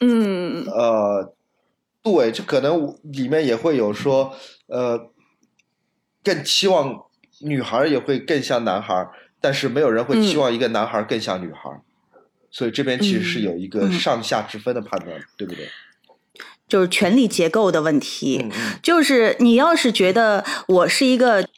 [0.00, 1.32] 嗯呃，
[2.02, 4.34] 对，这可能里面也会有说，
[4.66, 4.98] 呃，
[6.26, 7.04] 更期望
[7.38, 9.08] 女孩也会更像男孩，
[9.40, 11.78] 但是没有人会期望一个男孩更像女孩儿，
[12.50, 15.68] 所以这边其实是有一个嗯上下之分的判断，对不对？
[16.66, 18.50] 就是权力结构的问题。
[18.82, 21.48] 就是你要是觉得我是一个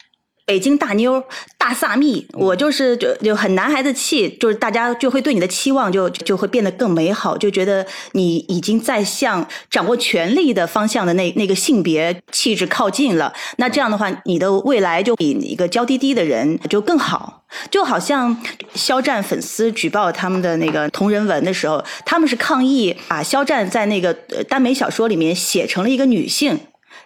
[0.48, 1.22] 北京大妞、
[1.58, 13.30] 大萨蜜，我就是就就很男孩子气，就是大家就会对你的期望就就会变得更美好，就觉得你已经在向掌握权力的方向的那那个性别气质靠近了。
[13.58, 17.44] 那这样的话，你的未来就比一个娇滴滴的人就更好。
[17.70, 18.34] 就好像
[18.74, 26.58] 肖战粉丝举报他们的那个同人文的时候，他们是抗议把肖战在那个呃耽美小说里面写成了一个女性。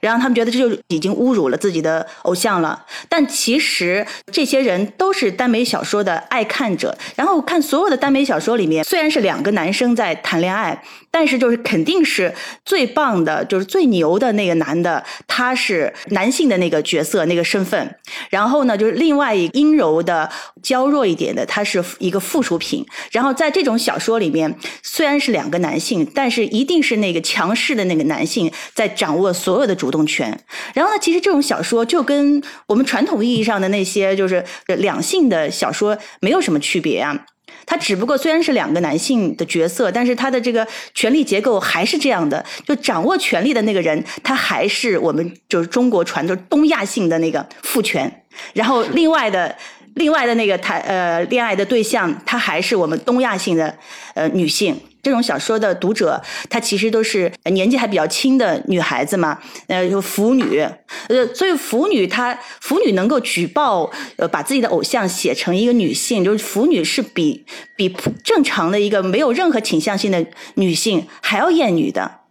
[0.02, 6.94] 然后他们觉得这就已经侮辱了自己的偶像了，但其实这些人都是耽美小说的爱看者。
[7.14, 17.96] 然后看所有的耽美小说里面，虽然是两个男生在谈恋爱，但是就是肯定是最棒的，就是最牛的那个男的，他是男性的那个角色那个身份。
[18.30, 20.28] 然后呢，就是另外一阴柔的、
[20.62, 22.84] 娇弱一点的，他是一个附属品。
[23.10, 30.40] 然后在这种小说里面，虽然是两个男性，但是一定是那个强势的那个男性在掌握所有的主动权。
[30.72, 37.26] 然后呢，其实这种小说就跟我们传统意义上的那些就是两性的小说没有什么区别啊。
[37.66, 49.56] 他只不过虽然是两个男性的角色，但是他的这个权力结构还是这样的，就掌握权力的那个人，他还是我们就是中国传统东亚性的那个父权，然后另外的。
[49.96, 53.76] 另外的那个谈呃恋爱的对象，他还是我们东亚性的
[54.14, 54.74] 呃女性。
[55.02, 60.60] 这种小说的读者，她其实都是年纪还比较轻的女孩子嘛，呃，就腐女，
[61.08, 67.44] 呃，所以腐女她腐女能够举报，呃，把自己的偶像写成一个女性，就是腐女是比
[67.76, 72.21] 比正常的一个没有任何倾向性的女性还要厌女的。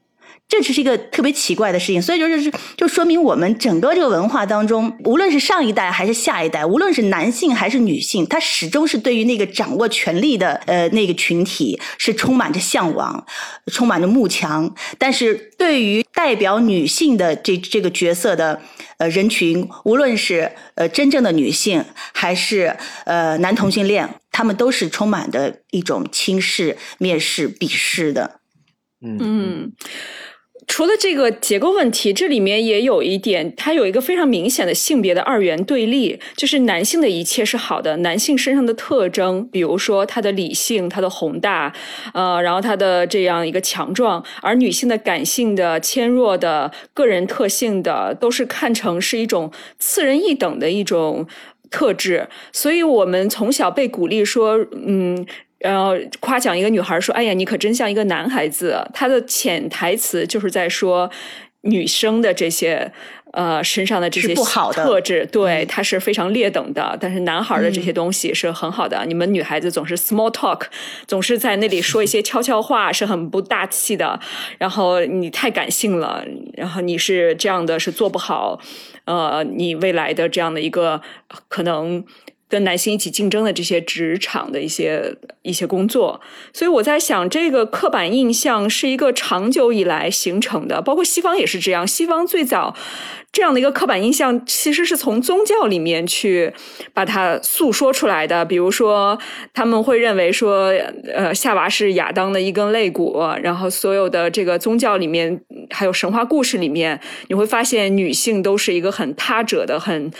[0.52, 13.26] 这只是一个特别奇怪的事情，所以就是就说明我们整个这个文化当中，无论是上一代还是下一代，无论是男性还是女性，他始终是对于那个掌握权力的呃那个群体是充满着向往，
[13.68, 14.76] 充满着慕强。
[14.98, 18.62] 但是对于代表女性的这这个角色的
[18.98, 28.42] 呃人群，无论是呃真正的女性还是呃男同性恋，他们都是充满的一种轻视、蔑视、鄙视的。
[29.02, 29.72] 嗯嗯。
[30.67, 41.74] 除了这个结构问题，这里面也有一点，它有一个非常明显的性别的二元对立，就是男性的一切是好的，男性身上的特征，比如说他的理性、他的宏大，
[42.13, 51.28] 呃，然后他的这样一个强壮，而女性的感性的、纤弱的、个人特性的，都是看成是一种次人一等的一种
[51.69, 55.26] 特质，所以我们从小被鼓励说，嗯。
[55.63, 61.10] 然后夸奖一个女孩说：“哎呀，你可真像一个男孩子。”他的潜台词就是在说
[61.62, 62.91] 女生的这些
[63.34, 66.97] 呃身上的这些不好的特质，对，它是非常劣等的。
[67.00, 69.06] 但是男孩的这些东西是很好的。
[69.06, 70.63] 你们女孩子总是 small talk，
[71.06, 74.19] 总是在那里说一些悄悄话，是很不大气的。
[74.58, 76.26] 然后你太感性了，
[76.58, 78.60] 然后你是这样的，是做不好。
[79.06, 81.02] 呃，你未来的这样的一个
[81.47, 82.04] 可能。
[82.52, 86.20] 跟男性一起竞争的这些职场的一些一些工作，
[86.52, 91.88] 所以我在想，这个刻板印象是一个长久以来形成的，包括西方也是这样。
[91.88, 92.76] 西方最早
[93.32, 96.54] 这样的一个刻板印象，其实是从宗教里面去
[96.94, 98.44] 把它诉说出来的。
[98.44, 99.18] 比如说，
[99.54, 100.66] 他们会认为说，
[101.14, 110.12] 呃，夏娃是亚当的一根肋骨，然后所有的这个宗教里面，还有神话故事里面，你会发现女性都是一个很他者的、很。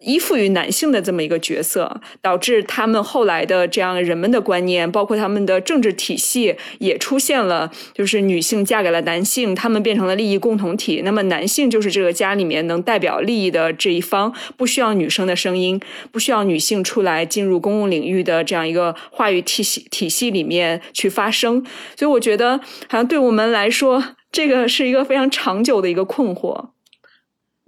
[0.00, 11.02] 依附于男性的这么一个角色，导致他们后来的这样人们的观念，包括他们的政治体系也出现了，就是女性嫁给了男性，他们变成了利益共同体。
[11.04, 21.64] 那么男性就是这个家里面能代表利益的这一方，不需要女生的声音，不需要女性出来进入公共领域的这样一个话语体系体系里面去发声。
[21.96, 22.58] 所以我觉得，
[22.88, 26.70] 好像对我们来说，这个是一个非常长久的一个困惑。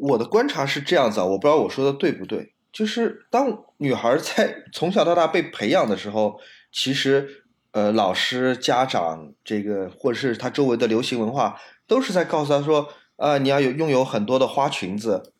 [0.02, 2.52] 我的观察是这样子啊，我不知道我说的对不对。
[2.72, 6.40] 就是当女孩在 从小到大被培养的时候，
[6.72, 15.32] 其实呃，老师、家长这个或者是她周围的流行文化，都是在告诉她说，啊，你要有拥有很多的花裙子，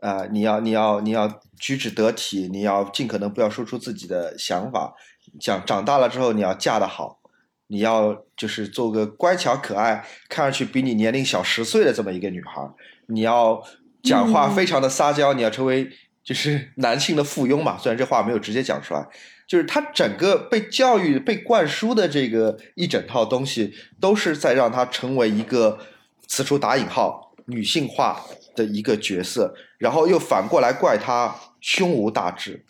[0.00, 4.94] 啊，你要你要你要举止得体，你要尽可能不要说出自己的想法，
[5.40, 7.18] 讲长大了之后你要嫁得好，
[7.66, 12.62] 你要就是做个乖巧可爱，看上去比你年龄小十岁的这么一个女孩，
[13.06, 13.62] 你要
[14.02, 15.88] 讲话非常的撒娇，你要成为。
[16.24, 19.02] 就是男性的附庸嘛， 虽然这话没有直接讲出来，
[19.46, 25.78] 就是他整个被教育、被灌输的这个一整套东西，都是在让他成为一个
[26.26, 28.22] 此处打引号女性化
[28.54, 32.62] 的一个角色，然后又反过来怪他胸无大志。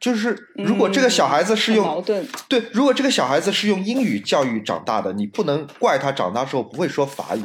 [0.00, 7.42] 就是如果这个小孩子是用矛盾，对，如果这个小孩子是用英语教育长大的，你不能怪他长大之后不会说法语。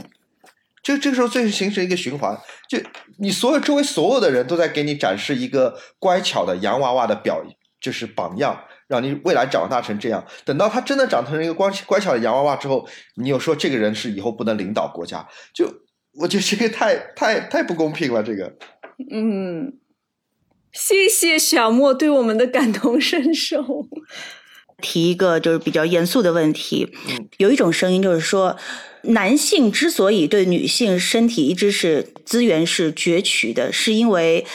[0.83, 2.35] 就这个时候，最形成一个循环。
[2.67, 2.79] 就
[3.19, 7.43] 你所有周围所有的人都在给你展示一个乖巧的洋娃娃的表，
[7.79, 10.25] 就是榜样，让你未来长大成这样。
[10.43, 15.27] 等到他真的长成一个乖乖巧的洋娃娃之后，你又说这个人是以后不能领导国家。
[15.53, 15.65] 就
[16.19, 18.23] 我觉得这个太太太不公平了。
[18.23, 18.55] 这个，
[19.11, 19.73] 嗯，
[20.71, 23.87] 谢谢小莫对我们的感同身受。
[24.81, 26.91] 提一个就是比较严肃的问题，
[27.37, 28.57] 有一种声音就是说。
[29.03, 34.45] 男性之所以对女性身体一直是资源是攫取的，是因为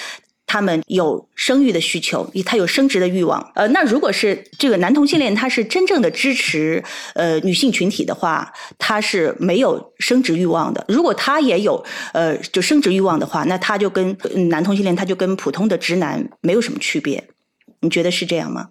[0.47, 3.51] 他们有生育的需求，他有生殖的欲望。
[3.57, 6.83] 呃，那如果是这个男同性恋，他是真正的支持
[7.15, 10.85] 呃女性群体的话，他是没有生殖欲望的。
[10.89, 14.17] 如果他也有呃就生殖欲望的话，那他就跟
[14.49, 17.29] 男同性恋他就跟普通的直男没有什么区别。
[17.81, 18.71] 你觉得是这样吗？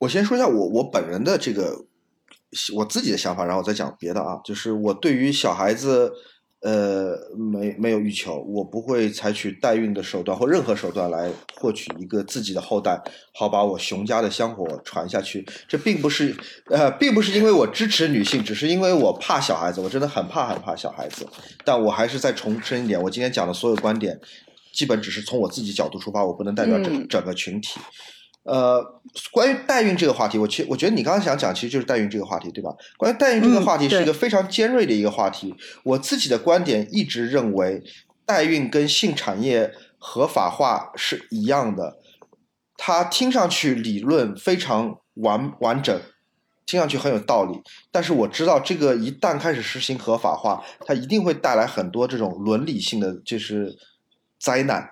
[0.00, 1.86] 我先说一下我我本人的这个。
[2.74, 4.38] 我自己的想法，然后再讲别的啊。
[4.44, 6.12] 就是我对于小孩子，
[6.60, 13.02] 呃，没没有欲求，我不会采取代孕的手段或任何手段来获取一个自己的后代，
[13.34, 15.44] 好把我熊家的香火传下去。
[15.66, 16.36] 这并不是，
[16.70, 21.26] 呃，并不是因为我支持女性，只是因为我怕小孩子，我真的很怕很怕小孩子。
[21.64, 24.20] 但我还是再重申一点，我今天讲的所有观点，
[24.72, 27.80] 基本只是从我自己角度出发，我不能代表整整个群体。
[28.44, 29.00] 呃，
[29.30, 32.74] 关于代孕这个话题，我其我觉得你刚刚想讲，其实就是代孕这个话题，对吧？
[32.96, 35.54] 关于代孕这个话题是一个非常尖锐的一个话题。
[35.84, 37.80] 我自己的观点一直认为，
[38.26, 41.98] 代孕跟性产业合法化是一样的。
[42.76, 46.00] 它听上去理论非常完完整，
[46.66, 47.60] 听上去很有道理。
[47.92, 53.78] 但是我知道，这个一旦开始实行合法化，它一定会带来很多这种伦理性的就是
[54.40, 54.90] 灾难。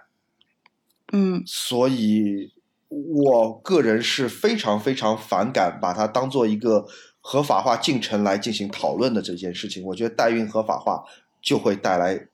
[1.13, 2.53] 嗯，所以。
[2.91, 6.85] 我个人是非常非常反感把它当做一个
[7.21, 9.85] 合法化进程来进行讨论的这件事情。
[9.85, 11.05] 我觉得代孕合法化
[11.41, 12.27] 就会带来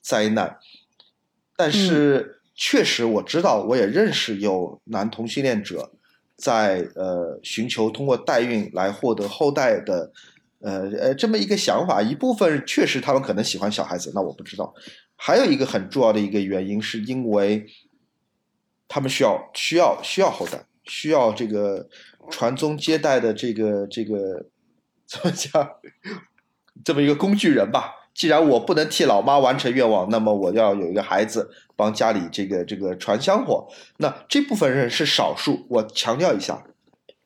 [0.00, 0.56] 灾难。
[1.56, 5.90] 但是确实我知道，我也认识有男同性恋者
[6.36, 10.12] 在呃寻求通过代孕来获得后代的
[10.60, 12.00] 呃呃这么一个想法。
[12.00, 14.72] 一部分确实他们可能喜欢小孩子，那我不知道。
[15.16, 17.66] 还有一个很重要的一个原因是因为。
[18.88, 21.88] 他们需要需要需要后代，需要这个
[22.30, 24.46] 传宗接代的这个这个
[25.06, 25.70] 怎么讲？
[26.84, 27.94] 这么一个工具人吧。
[28.14, 33.66] 既然我不能替老妈完成愿望，那么我要有一个孩子帮家里这个这个传香火。
[33.96, 36.64] 那这部分人是少数，我强调一下，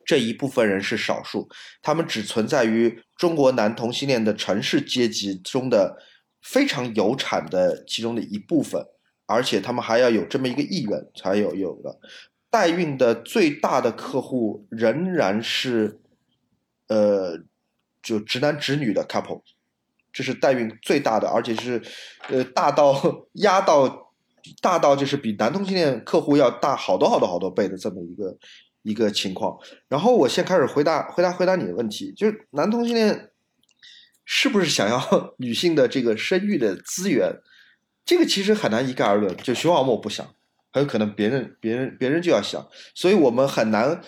[0.03, 1.47] 这一部分人是少数，
[1.83, 5.97] 他们只存在于中国男同性恋的城市阶级中的
[6.41, 8.83] 非常有产的其中的一部分。
[9.29, 11.99] 而且他们还要有这么一个意愿才有有的，
[12.49, 15.99] 代孕的最大的客户仍然是，
[16.87, 17.39] 呃，
[18.01, 19.43] 就直男直女的 couple，
[20.11, 21.79] 这是代孕最大的，而且是，
[22.29, 22.99] 呃，大到
[23.33, 24.11] 压到
[24.63, 28.35] 大到就是比男同性恋客户要大好多好多好多倍的这么一个
[28.81, 29.55] 一个情况。
[29.87, 33.29] 然后我先开始回答回答回答你的问题，就是男同性恋
[34.25, 34.99] 是不是想要
[35.37, 37.31] 女性的这个生育的资源？
[38.05, 40.35] 这个其实很难一概而论，就熊小莫不想，
[40.71, 44.01] 很有可能别人别人别人就要想，所以我们很难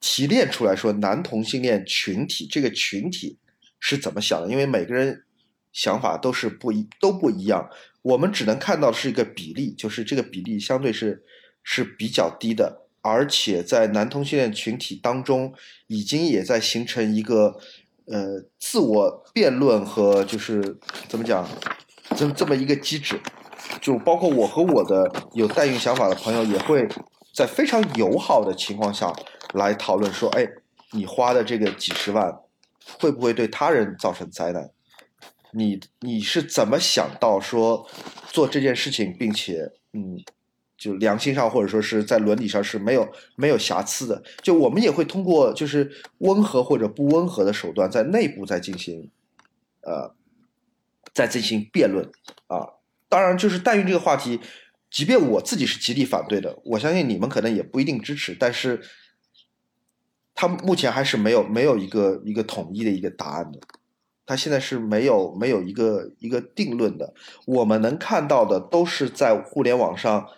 [0.00, 3.38] 提炼出来说男同性恋群体这个群体
[3.78, 5.24] 是怎么想的，因为每个人
[5.72, 7.70] 想法都是不一都不一样，
[8.02, 11.24] 我们只能看到是一个比例，就是这个比例相对是
[11.62, 15.54] 是比较低的，而且在男同性恋群体当中，
[15.86, 17.60] 已经也在形成一个
[18.06, 21.48] 呃自我辩论和就是怎么讲。
[22.18, 23.20] 这这么一个机制，
[23.80, 26.88] 就包括我和我的有代孕想法的朋友，也会
[27.32, 29.12] 在非常友好的情况下
[29.54, 30.44] 来讨论说：“哎，
[30.90, 32.40] 你花的这个几十万，
[32.98, 34.68] 会不会对他人造成灾难？
[35.52, 37.86] 你你是怎么想到说
[38.32, 40.18] 做这件事情，并且嗯，
[40.76, 44.20] 就良心上或者说是在伦理上是没有没有瑕疵的。
[44.42, 45.88] 就我们也会通过就是
[46.18, 49.08] 温和或者不温和的手段，在内部再进行，
[49.82, 50.12] 呃，
[51.18, 52.08] 再进行辩论
[52.46, 52.78] 啊。
[53.08, 54.38] 当然，就是代孕这个话题，
[54.88, 58.80] 即便我自己是极力反对的，我相信你们可能也不一定支持，但是，
[60.34, 63.58] 他目前还是没有没有一个一个统一的一个答案的。
[64.24, 67.14] 他现在是没有没有一个一个定论的。
[67.46, 70.28] 我们能看到的都是在互联网上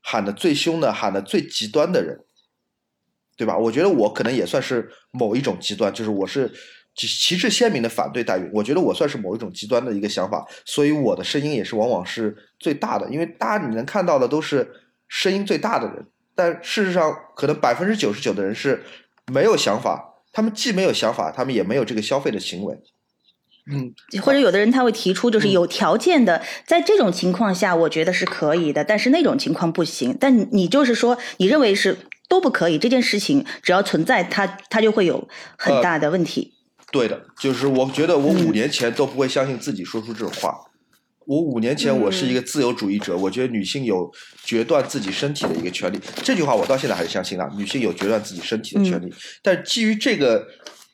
[0.00, 2.24] 喊的最凶的、喊的最极端的人，
[3.36, 3.58] 对吧？
[3.58, 6.52] 我觉得我可能也算是某一种极端，就是我是
[7.06, 8.50] 旗帜鲜明的反对代孕。
[8.52, 13.08] 我觉得我算是某一种极端的一个想法，所以我的声音也是往往是最大的。
[13.10, 14.68] 因为大家你能看到的都是
[15.06, 18.82] 声音最大的人，但事实上可能百分之九十九的人是
[19.32, 22.78] 没有想法，他们既没有想法，他们也没有这个消费的行为。
[23.70, 23.92] 嗯，
[24.22, 30.16] 或者有的人他会提出，就是有条件的，在这种情况下，我觉得是可以的，但是那种情况不行。
[30.18, 35.28] 但你就是说，你认为是都不可以，这件事情只要存在，它它就会有
[35.58, 36.54] 很大的问题。
[36.90, 40.54] 对的，就是我觉得我五年前都不会相信自己说出这种话。
[41.26, 44.10] 我五年前我是一个自由主义者，我觉得女性有
[44.44, 46.00] 决断自己身体的一个权利。
[46.22, 49.12] 这句话我到现在还是相信啊，女性有决断自己身体的权利。
[49.42, 50.46] 但基于这个。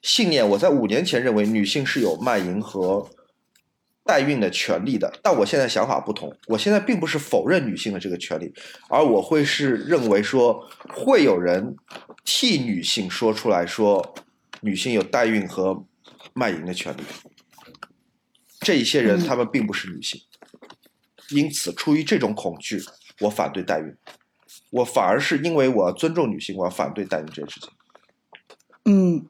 [0.06, 3.08] 信念，我在五年前认为女性是有卖淫和
[4.04, 6.30] 代孕的权利的，但我现在想法不同。
[6.46, 8.52] 我现在并不是否认女性的这个权利，
[8.90, 11.74] 而我会是认为说，会有人
[12.22, 14.14] 替女性说出来说，
[14.64, 15.84] 女性有代孕和
[16.32, 17.02] 卖淫的权利。
[18.60, 20.18] 这一些人他们并不是女性，
[21.28, 22.82] 因此出于这种恐惧，
[23.20, 23.94] 我反对代孕。
[24.70, 27.70] 我反而是因为我要尊重女性，我要反对代孕这件事情。
[28.86, 29.26] 嗯。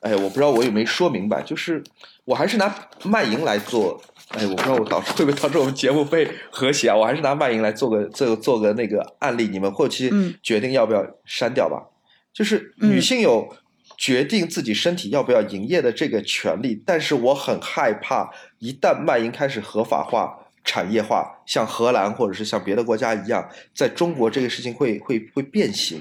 [0.00, 1.84] 哎，我不知道我有没有说明白，就是
[2.24, 4.02] 我还是拿卖淫来做。
[4.28, 6.96] 哎，我不知道我导致会不会导致我们节目被和谐啊？
[6.96, 10.10] 我还是拿卖淫来做个做做个那个案例，你们后期
[10.42, 11.90] 决定要不要删掉吧。
[12.38, 13.52] 就是女性有
[13.96, 18.30] 决定自己身体要不要营业的这个权利，但是我很害怕，
[18.60, 26.00] 一旦卖淫开始合法化、产业化，像荷兰或者是像别的国家一样，在中国这个事情会会会变形。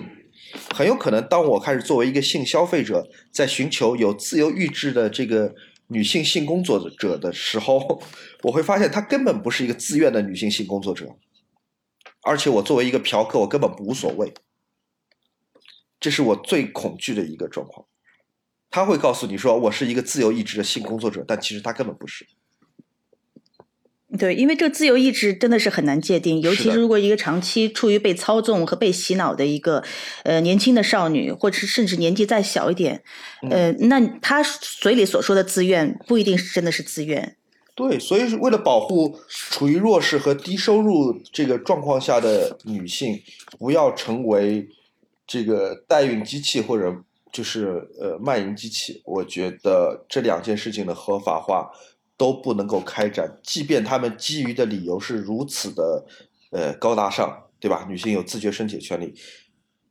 [0.75, 5.55] 很有可能，当我开始作为一个性消费者，在寻求有自由意志的这个
[5.87, 7.99] 女性性工作者的时候，
[8.43, 11.15] 我会发现她根本不是一个自愿的女性性工作者，
[12.21, 14.31] 而且我作为一个嫖客，我根本无所谓。
[15.99, 17.85] 这是我最恐惧的一个状况。
[18.69, 22.27] 他会告诉你说，我是一个自由意志的性工作者，但其实他根本不是。
[24.17, 29.83] 对，因为这个自由意志真的是很难界定，尤其是如果一个长期处于被操纵和被洗脑的一个
[30.23, 33.03] 呃年轻的少女，或者是甚至年纪再小一点，
[33.49, 37.35] 呃，那她嘴里所说的自愿不一定是真的是自愿。
[37.75, 43.21] 对，所以是为了保护处于弱势和低收入这个状况下的女性，
[43.59, 44.69] 不要成为
[45.27, 46.95] 这个代孕机器或者
[47.31, 51.69] 就是呃卖淫机器，我觉得这两件事情的合法化。
[52.19, 56.03] 都不能够开展，即便他们基于的理由是如此的，
[56.49, 57.85] 呃，高大上，对吧？
[57.87, 59.13] 女性有自觉身体权利，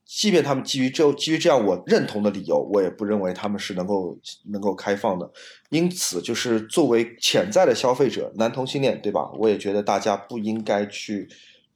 [0.05, 4.19] 即便他们基于这基于这样我认同的理由，我也不认为他们是能够
[4.51, 5.31] 能够开放的。
[5.71, 9.31] 因此，就是作为潜在的消费者，男同性恋，对吧？
[9.39, 11.29] 我也觉得大家不应该去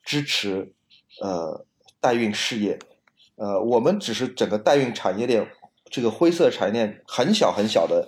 [0.03, 0.73] 支持，
[1.23, 1.65] 呃，
[2.01, 2.77] 代孕事业，
[3.41, 5.45] 呃，我们只是整个代孕产业链
[5.89, 8.07] 这个灰色产业链很小很小的。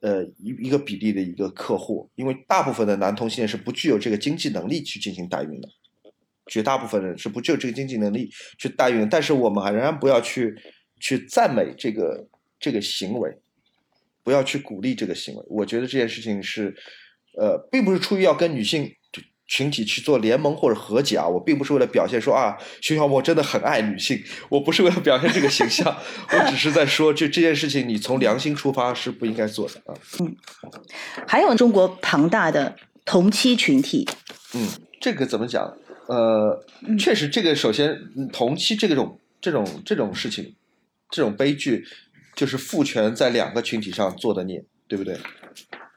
[0.00, 5.68] 呃，一一个比例的一个客户，因为大部分的男同性恋是不具有这个经济能力去进行代孕的，
[6.46, 9.08] 绝大部分人是不具有这个经济能力去代孕。
[9.08, 10.54] 但是我们还仍然不要去
[11.00, 12.28] 去赞美这个
[12.60, 13.34] 这个行为，
[14.22, 15.44] 不要去鼓励这个行为。
[15.48, 16.76] 我觉得这件事情是，
[17.38, 18.92] 呃，并不是出于要跟女性。
[19.48, 25.96] 群体去做联盟或者和解啊，我并不是为了表现说啊，徐小沫真的很爱女性，我不是为了表现这个形象，
[26.32, 29.94] 我只是在说，就这件事情，你从良心出发是不应该做的啊。
[30.20, 30.36] 嗯，
[31.26, 34.08] 还有中国庞大的同妻群体，
[34.54, 34.68] 嗯，
[35.00, 35.76] 这个怎么讲？
[36.08, 36.64] 呃，
[36.98, 37.96] 确实，这个首先
[38.32, 40.54] 同妻这种这种这种事情，
[41.10, 41.84] 这种悲剧，
[42.34, 45.16] 就是父权在两个群体上做的孽，对不对？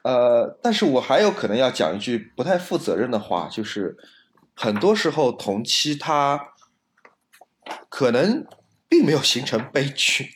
[0.04, 3.98] 呃，但是我还有可能要讲一句不太负责任的话，就是
[4.56, 6.54] 很多时候同期他
[7.90, 8.46] 可能
[8.88, 10.30] 并没有形成悲剧，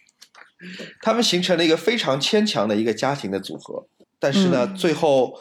[1.01, 3.87] 他们形成了一个非常牵强的一个家庭的组合，
[4.19, 5.39] 但是呢，最后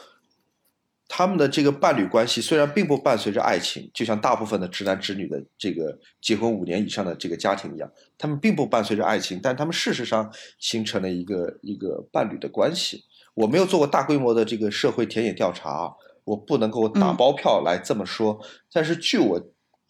[1.07, 13.03] 他们的这个伴侣关系虽然并不伴随着爱情，就像大部分的直男直女的这个结婚五年以上的这个家庭一样，他们并不伴随着爱情，但他们事实上形成了一个一个伴侣的关系。
[13.33, 18.39] 我没有做过大规模的这个社会田野调查，我不能够打包票来这么说。
[18.71, 19.41] 但是据我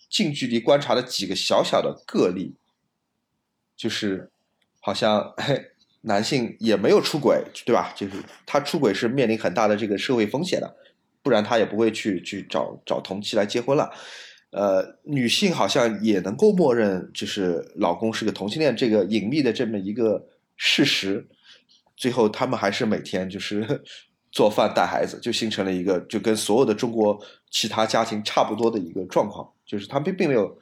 [0.09, 2.55] 近距离观察的几个小小的个例，
[3.75, 4.31] 就是
[4.79, 5.33] 好像
[6.01, 7.93] 男性也没有出轨，对吧？
[7.95, 8.13] 就是
[8.45, 10.75] 他出轨是面临很大的这个社会风险的，
[11.21, 13.91] 不然他也不会去去找找同期来结婚了。
[14.51, 21.27] 呃，女性好像也能够默认，就是老公是个同性恋这个隐秘的这么一个事实，
[21.95, 23.83] 最后他们还是每天就是
[24.31, 27.19] 做饭带孩子，就形成了一个就跟所有的中国
[27.51, 30.59] 其他家庭差不多的一个状况，就是他并并没有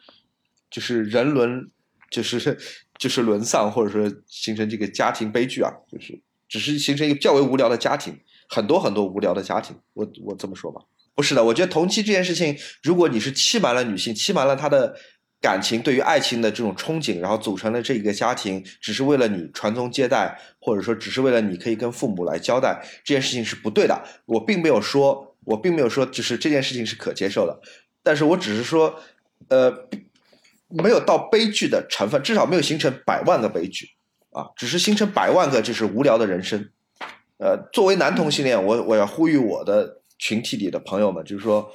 [0.70, 1.70] 就是人伦
[2.10, 2.58] 就是
[3.00, 8.20] 就是沦丧，或者说形成这个家庭悲剧啊，就是只是形成一个较为无聊的家庭，
[8.50, 10.82] 很多很多无聊的家庭，我我这么说吧。
[11.14, 14.96] 不是的，我觉得同期这件事情，如果你是欺瞒了女性，欺瞒了她的
[15.42, 24.04] 感情，对于爱情的这种憧憬，然后组成了这个家庭，只是为了你传宗接代，或者说只是为了你可以跟父母来交代，这件事情是不对的。
[24.26, 27.60] 我并没有说，我并没有说，就是这件事情是可接受的，
[28.04, 29.00] 但是我只是说，
[29.48, 29.74] 呃，
[30.70, 33.88] 没有到悲剧的成分，至少没有形成百万个悲剧
[34.30, 36.70] 啊，只是形成百万个就是无聊的人生。
[37.40, 39.98] 呃，作为男同性恋，我我要呼吁我的。
[40.24, 41.68] 群体里的朋友们，就是说，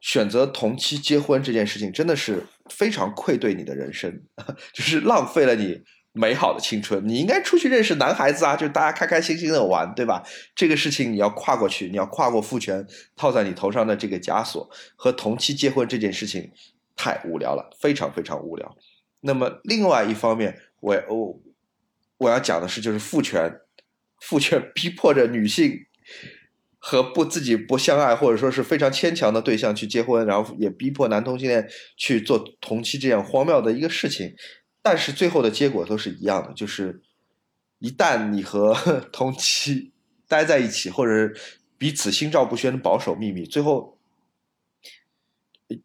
[0.00, 4.22] 选择同期结婚这件事情，真的是非常愧对你的人生，
[4.72, 5.82] 就是浪费了你
[6.12, 7.06] 美好的青春。
[7.06, 10.22] 你应该出去认识男孩子啊，就大家开开心心的玩，对吧？
[10.54, 12.86] 这个事情你要跨过去，你要跨过父权
[13.16, 14.68] 套在你头上的这个枷锁。
[14.96, 16.50] 和同期结婚这件事情
[16.96, 18.76] 太无聊了，非常非常无聊。
[19.20, 21.40] 那么另外一方面，我我
[22.18, 23.60] 我要讲的是，就是父权，
[24.20, 25.86] 父权 逼迫着女性。
[26.80, 34.32] 和不自己不相爱或者说是非常牵强的对象去结婚，然后也逼迫男同性恋去做同期这样荒谬的一个事情，
[34.80, 37.02] 但是最后的结果都是一样的，就是
[37.80, 38.72] 一旦你和
[39.12, 39.92] 同期
[40.28, 41.34] 待在一起，或者
[41.76, 43.98] 彼此心照不宣的保守秘密，最后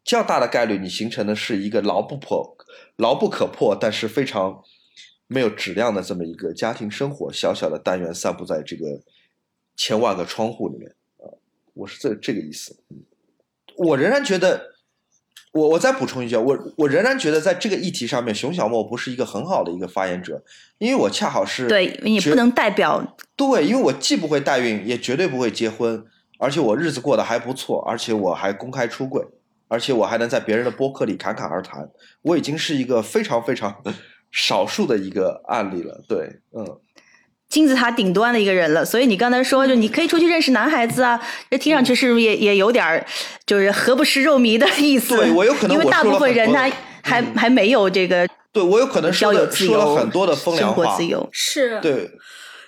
[0.04, 2.56] 较大的概率你形成的是一个牢不破、
[2.96, 4.62] 牢不可破，但是非常
[5.26, 9.02] 没有质量的这么一个家庭生活，小小的单元散布在这个。
[9.76, 11.26] 千万个窗户里面啊，
[11.74, 12.76] 我是这这个意思。
[13.76, 14.70] 我仍然觉得，
[15.52, 20.44] 我我再补充一句，我我仍然觉得在这个议题上面，熊小莫不是一个很好的一个发言者，
[20.78, 26.04] 因为我恰好是对你不能代表对，因为我既不会代孕，也绝对不会结婚，
[26.38, 29.26] 而且我日子过得还不错，而且我还公开出柜，
[29.66, 31.90] 而且我还能在别人的播客里侃侃而谈，
[32.22, 33.82] 我已经是一个非常非常
[34.30, 36.04] 少数的一个案例了。
[36.08, 36.80] 对，嗯。
[37.54, 43.06] 金字塔顶端的一个人了，所以你刚才说，就你可以出去认识男孩子啊，这听上去是不是也也有点儿，
[43.46, 45.16] 就是何不食肉糜的意思？
[45.16, 46.68] 对我有可能，因为大部分人他
[47.00, 50.98] 还还没有这个，对我有可能说了说了很多的风凉话，
[51.30, 52.10] 是，对。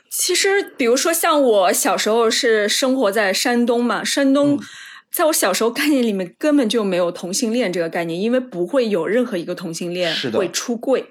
[0.08, 4.56] 其实，比如说像我小时候是生活在山东嘛，山东
[5.12, 11.06] 在我小时候概念里面根本就没有同性恋这个概念，因为不会有任何一个同性恋会出柜，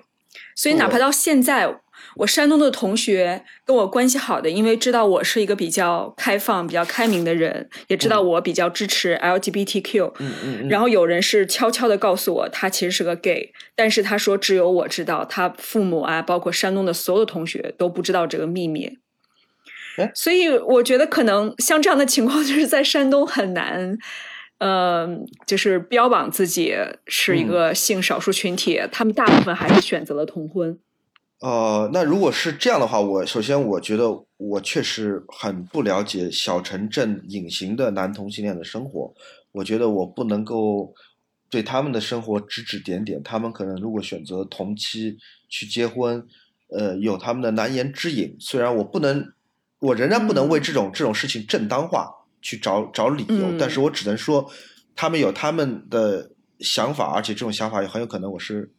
[0.56, 1.82] 所以哪怕到现在。
[2.16, 10.14] 我山东的同学跟我关系好的，因为知道我是一个比较开放、比较开明的人，也知道我比较支持 LGBTQ。
[10.20, 10.70] 嗯嗯。
[10.70, 18.98] 然后有人是悄悄的告诉我，他其实是个 gay，但是他说只有我知道，他父母啊，包括山东的所有的同学都不知道这个秘密。
[20.14, 23.98] 所以我觉得可能像这样的情况， 就是在山东很难，
[24.60, 25.08] 呃，
[25.46, 26.76] 就是标榜自己
[27.08, 30.78] 是一个性少数群体，他们大部分还是选择了同婚。
[31.42, 39.14] 呃，那如果是这样的话，我首先我觉得我确实很不了解小城镇隐形的男同性恋的生活，
[39.52, 40.94] 我觉得我不能够
[41.50, 43.22] 对他们的生活指指点点。
[43.22, 45.18] 他们可能如果选择同期
[45.50, 46.26] 去结婚，
[46.70, 48.36] 呃，有他们的难言之隐。
[48.40, 49.34] 虽然我不能，
[49.80, 52.10] 我仍然不能为这种这种事情正当化
[52.42, 54.50] 去找找理由，但是我只能说，
[54.96, 56.32] 他们有他们的
[56.62, 58.72] 想法，而且这种想法也很有可能我是。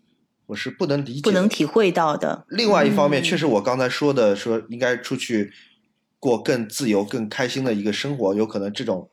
[0.47, 2.45] 我是不能理解、不能体会到的。
[2.49, 5.53] 另外一方面，确实我刚才说的，说应该出去
[6.19, 9.11] 过更自由、更开心的一个生活，有可能这种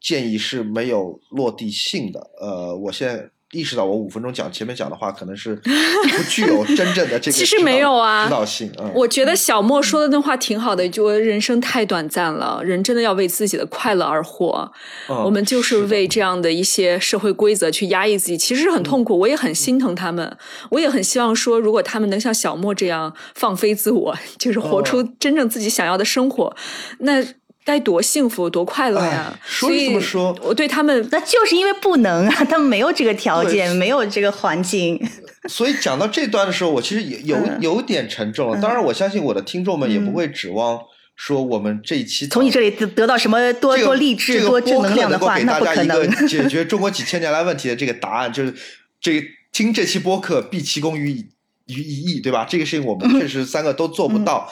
[0.00, 2.30] 建议是没有落地性的。
[2.40, 3.30] 呃，我现在。
[3.52, 8.70] 意识到我五分钟讲前面讲的话可能是不具有真正的这个 其实没有啊指导性。
[8.78, 14.70] 嗯，我觉得小莫说的那话挺好的，就人生太短暂了，人真的要为自己的快乐而活。
[15.08, 19.18] 我们就是为这样的一些社会规则去压抑自己，其实很痛苦。
[19.18, 20.36] 我也很心疼他们，
[20.70, 26.54] 我也很希望说，如果他们能像小莫这样放飞自我， 就是活出真正自己想要的生活，
[26.98, 27.24] 那。
[27.68, 29.38] 该多幸福多快乐呀！
[29.44, 34.98] 所以这么说，我对他们那就是因为不能啊， 他们没有这个条件，没有这个环境。
[35.50, 38.58] 所以讲到这段的时候，我其实有有有点沉重了。
[38.58, 40.80] 当然，我相信我的听众们也不会指望
[41.14, 46.26] 说我们这一期从你这里得得到什么多这个多励志、这个多正能量的话，能那不可够给大家一个能。
[46.26, 48.54] 解决中国几千年来问题的这个答案，就是
[48.98, 51.26] 这听这期播客必其功于一
[51.66, 52.46] 于一役，对吧？
[52.48, 54.50] 这个事情我们确实三个都做不到。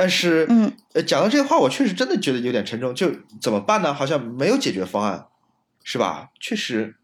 [0.00, 2.94] 但是，嗯，呃，讲到这个话，我确实真的觉得有点沉重。
[2.94, 3.92] 就怎么办呢？
[3.92, 5.26] 好像没有解决方案，
[5.82, 6.28] 是吧？
[6.38, 6.94] 确实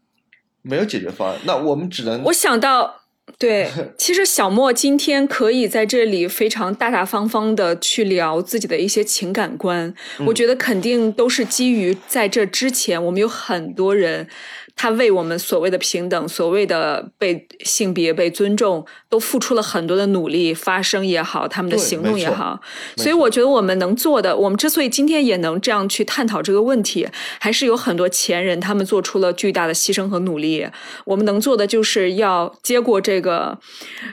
[0.61, 1.37] 没有解决方案。
[1.43, 3.01] 那我们只能我想到，
[3.37, 3.69] 对，
[3.99, 9.93] 其实小莫今天可以在这里非常大大方方的去聊自己的一些情感观，
[10.25, 14.29] 我觉得肯定都是基于在这之前，我们有很多人。
[14.75, 22.59] 他为我们所谓的平等、所谓的被性别被尊重，都付出了很多的努力，发声也好，他们的行动也好。
[22.97, 27.07] 所以我觉得我们能做的，我们之所以今天也能这样去探讨这个问题，
[27.39, 30.67] 还是有很多前人他们做出了巨大的牺牲和努力。
[31.05, 33.57] 我们能做的就是要接过这个，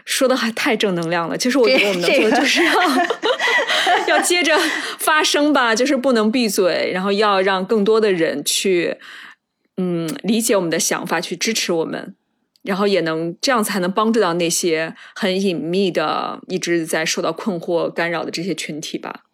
[0.05, 1.37] 说的还太正能量了。
[1.37, 2.73] 其实我觉得我们能做的就是要
[4.07, 4.57] 要接着
[4.99, 8.97] 发声吧，就是不能闭嘴，然后要让更多的人去。
[9.77, 12.15] 嗯，理解我们的想法，去支持我们，
[12.63, 19.25] 然后也能这样才能帮助到那些很隐秘的、一直在受到困惑干扰的这些群体吧。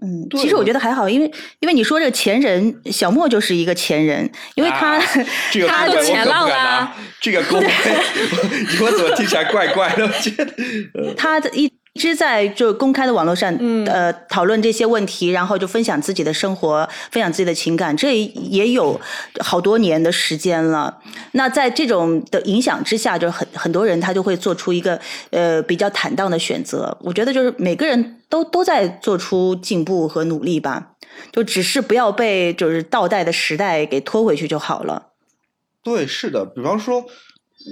[0.00, 1.26] 嗯，其实我觉得还好，因为
[1.58, 5.02] 因为你说这个前人，小莫就是一个前人，因为他、 啊
[5.50, 7.90] 这个他都前浪啦敢拿，这个公开，
[8.80, 10.06] 我我怎么听起来怪怪的？
[10.06, 19.00] 我觉得，他一直在就公开的网络上，嗯呃，讨论这些问题，然后就分享自己的生活，分享自己的情感，这也有
[19.40, 20.98] 好多年的时间了。
[21.32, 26.96] 那在这种的影响之下，就很很多人他就会做出一个呃比较坦荡的选择。
[27.00, 30.92] 我觉得就是每个人都都在做出进步和努力吧，
[31.32, 35.08] 就只是不要被就是倒带的时代给拖回去就好了。
[35.82, 36.44] 对，是的。
[36.44, 37.04] 比方说，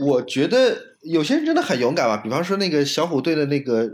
[0.07, 0.77] 我觉得
[1.09, 2.17] 有些人真的很勇敢吧。
[2.17, 3.91] 比方说，那个小虎队的那个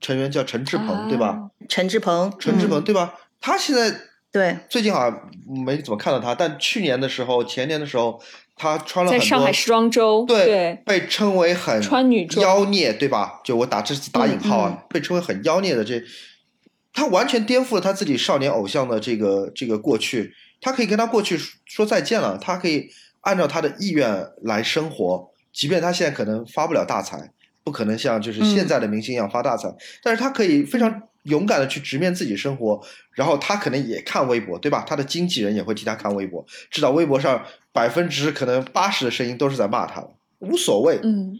[0.00, 1.28] 成员叫陈志鹏，对吧？
[1.28, 3.14] 啊陈志鹏，陈志鹏，嗯对吧？
[3.40, 3.92] 他现在
[4.32, 5.30] 对，最近好像
[5.64, 8.20] 没怎么看到他，但去年的时候、前年的时候，
[8.54, 13.40] 他穿了很多在上海时装周，对对被称为很穿女装妖孽，对吧？
[13.44, 16.02] 就我打这次打引号啊，被称为很妖孽的这，
[16.92, 22.88] 他完全颠覆了他自己少年偶像的这个这个过去，他可以跟他过去说说再见了，他可以
[23.22, 27.32] 按照他的意愿来生活，即便他现在可能发不了大财，
[27.64, 32.78] 不可能像就是现在的明星一样发大财，但是他可以非常勇敢的去直面自己生活，
[33.12, 34.84] 然后他可能也看微博，对吧？
[34.86, 37.42] 他的经纪人也会替他看微博，知道微博上
[37.72, 41.00] 百分之可能八十的声音都是在骂他的，无所谓。
[41.02, 41.34] 嗯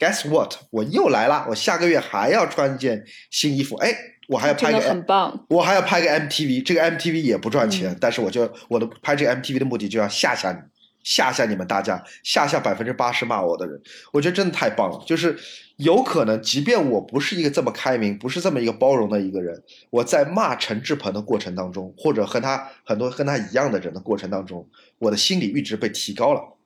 [0.00, 0.56] ，Guess what？
[0.70, 1.46] 我又来啦！
[1.48, 3.94] 我下个月还要穿一件新衣服，哎，
[4.28, 5.46] 我还要拍个很棒。
[5.48, 10.58] 我还要拍个 MTV，这个 MTV 也不赚钱，嗯但是我就我的拍这个 MTV 的目的就要吓吓你，
[11.02, 13.80] 吓吓你们大家，吓吓百分之八十骂我的人，
[14.12, 15.02] 我觉得真的太棒了。
[15.06, 15.36] 就是
[15.76, 26.56] 有可能，即便我不是一个这么开明，不是这么一个包容的一个人，我在骂陈志鹏的过程当中，或者和他很多跟他一样的人的过程当中，我的心理阈值被提高了。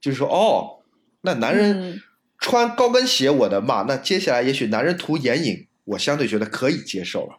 [0.00, 0.82] 就是说，哦，
[1.22, 2.00] 那男人嗯
[2.38, 7.38] 穿高跟鞋我的骂，那接下来也许男人涂眼影，我相对觉得可以接受了，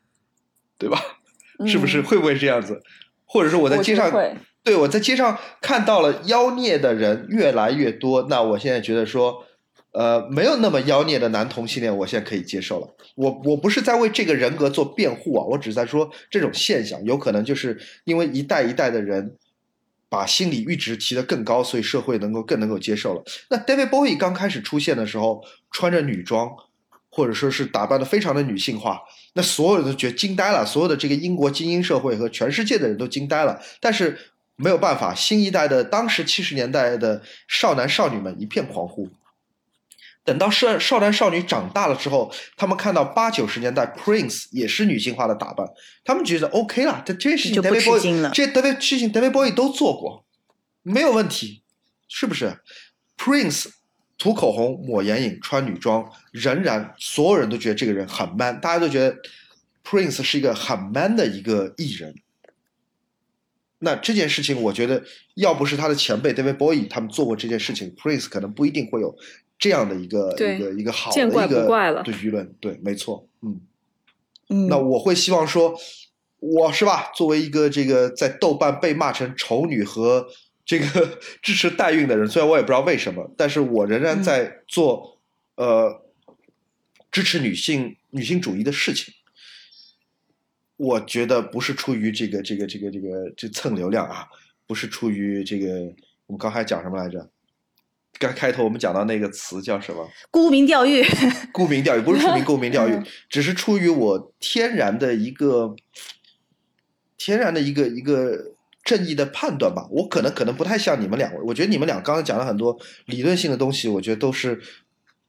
[0.77, 1.01] 对吧？
[1.67, 2.01] 是不是？
[2.01, 2.81] 嗯会不会这样子？
[3.25, 4.11] 或者说我在街上，
[4.69, 9.43] 对我在街上看到了妖孽的人越来越多，那我现在觉得说，
[9.93, 12.87] 呃，没有那么妖孽的男同性恋，我现在可以接受了。
[13.15, 19.35] 我我不是在为这个人格做辩护啊，我只是在说这种现象有可能就是因为一代一代的人
[20.07, 23.23] 把心理阈值提得更高，所以社会能够更能够接受了。
[23.49, 26.47] 那 David Bowie 刚开始出现的时候，穿着女装，
[27.09, 29.01] 或者说是打扮的非常的女性化，
[29.33, 33.59] 那所有人都觉得惊呆了，所有的这个英国精英社会和全世界的人都惊呆了。
[33.81, 34.15] 但是
[34.61, 39.09] 没有办法，新一代的当时七十年代的少男少女们一片狂呼。
[40.25, 45.65] 等到少少男少女长大了之后，他们看到八九十年代 Prince 也是女性化的打扮，
[46.03, 50.25] 他们觉得 OK 了，这这些事情 David 吃惊 Bowie 了这些 David 事情 David Bowie 都做过，
[50.83, 51.63] 没有问题，
[52.09, 52.59] 是不是
[53.17, 53.67] ？Prince
[54.17, 59.15] 涂口红、抹眼影、穿女装，仍然所有人都觉得这个人很 man，大家都觉得
[59.83, 62.13] Prince 是一个很 man 的一个艺人。
[63.79, 65.03] 那这件事情，我觉得
[65.35, 69.15] 要不是他的前辈 David Bowie 他们做过这件事情，Prince 可能不一定会有
[69.57, 73.61] 这样的一个一个一个好的见怪一个不怪了对舆论，对，没错，嗯。
[74.49, 75.79] 嗯，那我会希望说，
[76.39, 77.11] 我是吧？
[77.15, 80.27] 作为一个这个在豆瓣被骂成丑女和
[80.65, 85.19] 这个 支持代孕的人，虽然我也不知道为什么，但是我仍然在做、
[85.55, 86.03] 呃
[87.11, 89.11] 支持女性女性主义的事情。
[90.79, 94.25] 我觉得不是出于这个这个这个这个这蹭流量啊，
[94.65, 95.67] 不是出于这个
[96.25, 97.29] 我们刚才讲什么来着？
[98.17, 100.09] 刚开头我们讲到那个词叫什么？
[100.31, 101.03] 沽名钓誉。
[101.51, 105.75] 沽名钓誉不是出名 沽名钓誉嗯，只是出于我天然的一个
[107.17, 108.53] 天然的一个一个
[108.83, 109.85] 正义的判断吧。
[109.91, 114.61] 我可能可能不太像你们两位，我觉得你们俩刚才讲了很多理论性的东西，我觉得都是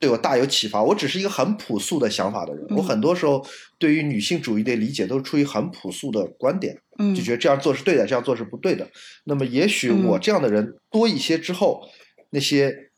[0.00, 0.82] 对我大有启发。
[0.82, 3.46] 我只是一个很朴素的想法的人，嗯我很多时候
[3.78, 6.76] 对于女性主义的理解都是出于很朴素的观点。
[6.98, 8.88] 嗯就觉得这样做是对的，这样做是不对的。
[9.24, 11.82] 那么也许嗯我这样的人多一些之后，
[12.30, 12.90] 那些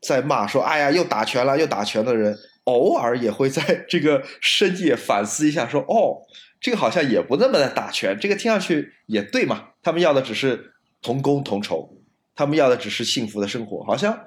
[0.00, 6.22] 在骂说“哎呀又打拳了，又打拳”的人，偶尔也会在 这个深夜反思一下，说：“哦，
[6.60, 9.70] 这个好像也不那么的打拳，这个听上去也对嘛。
[9.82, 10.72] 他们要的只是
[11.02, 11.98] 同工同酬，
[12.34, 14.20] 他们要的只是幸福的生活，好像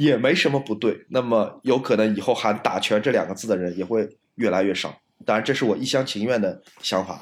[0.00, 1.06] 也没什么不对。
[1.10, 4.94] 那么有可能以后喊打拳这两个字的人也会越来越少。
[5.26, 7.20] 当然，这是我一厢情愿的想法。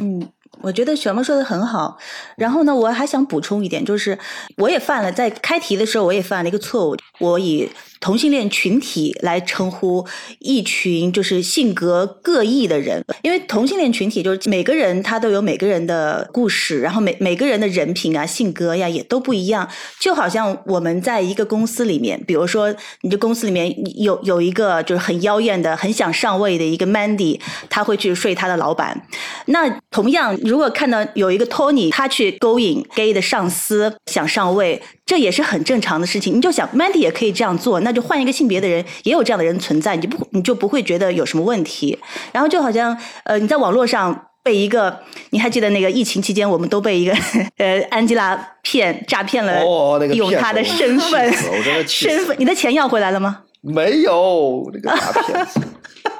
[0.00, 0.26] 嗯，
[0.62, 1.98] 我觉得小梦说的很好。
[2.38, 4.18] 然后呢，我还想补充一点，就是
[4.56, 7.70] 我也犯了在开题的时候，我也犯了一个错误，我以
[8.00, 10.06] 同性恋群体来称呼
[10.38, 19.68] 一群就是性格各异的人，因为同性恋群体就是每个人他都有每个人的故事，然后每每个人的人品啊、性格呀也都不一样。
[20.00, 29.06] 就好像我们在一个公司里面，比如说你这公司里面有有一个就是很妖艳的、很想上位的一个 Mandy，他会去睡他的老板。
[29.46, 36.36] 那同样，如果看到有一个 Tony，他去勾引 gay 的上司想上位，这也是很正常的事情。
[36.36, 41.98] 你就想 Mandy 也可以这样做，那就换一个性别的人，也有这样的人存在，你就不你就不会觉得有什么问题。
[42.30, 44.26] 然后就好像呃，你在网络上。
[44.40, 44.98] 被一个，
[45.30, 47.12] 你还记得那个疫情期间，我们都被一个
[47.58, 51.32] 呃安吉拉骗诈骗了，哦，那个骗用他的身份
[51.86, 53.40] 身份，你的钱要回来了吗？
[53.60, 55.60] 没有那个大骗子，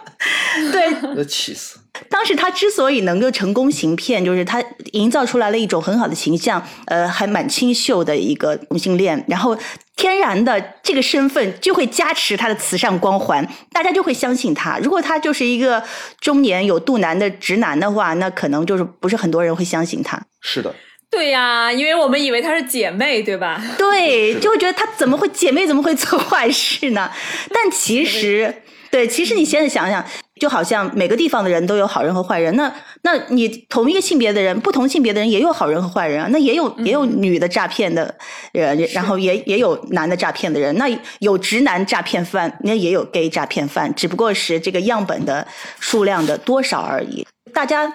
[0.72, 1.78] 对，那气死。
[2.08, 9.56] 当时他之所以能够成功行骗，就是他营造出来了一种很好的形象，呃，还蛮清秀的一个同性恋，然后
[9.96, 14.78] 天然的这个身份就会加持他的慈善光环，大家就会相信他。
[14.78, 15.82] 如果他就是一个
[16.20, 20.20] 中年有肚腩的直男的话，那可能就是不是很多人会相信他。
[20.40, 20.74] 是的，
[21.10, 23.60] 对呀，因为我们以为她是姐妹，对吧？
[23.76, 27.10] 对，就会觉得他怎么会姐妹怎么会做坏事呢？
[27.52, 30.04] 但其实，对，其实你现在想想，
[30.38, 32.72] 就好像每个地方的人都有好人和坏人，那
[33.02, 38.14] 那你同一个性别的人，不同性别的人也有好人和坏人啊，那也有也有女的诈骗的
[38.52, 40.88] 人，然后也也有男的诈骗的人，那
[41.20, 45.46] 有直男诈骗犯，那也有 gay 诈骗犯，只不过是这个样本的
[45.78, 47.26] 数量的多少而已。
[47.52, 47.92] 大家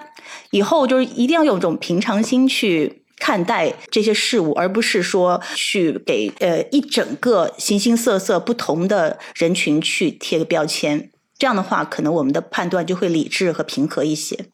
[0.50, 11.10] 以后就是一定要用一种平常心去看待这些事物，而不是说去给呃一整个形形色色不同的人群去贴个标签。
[11.38, 14.46] 这样的话，可能我们的判断就会理智和平和一些。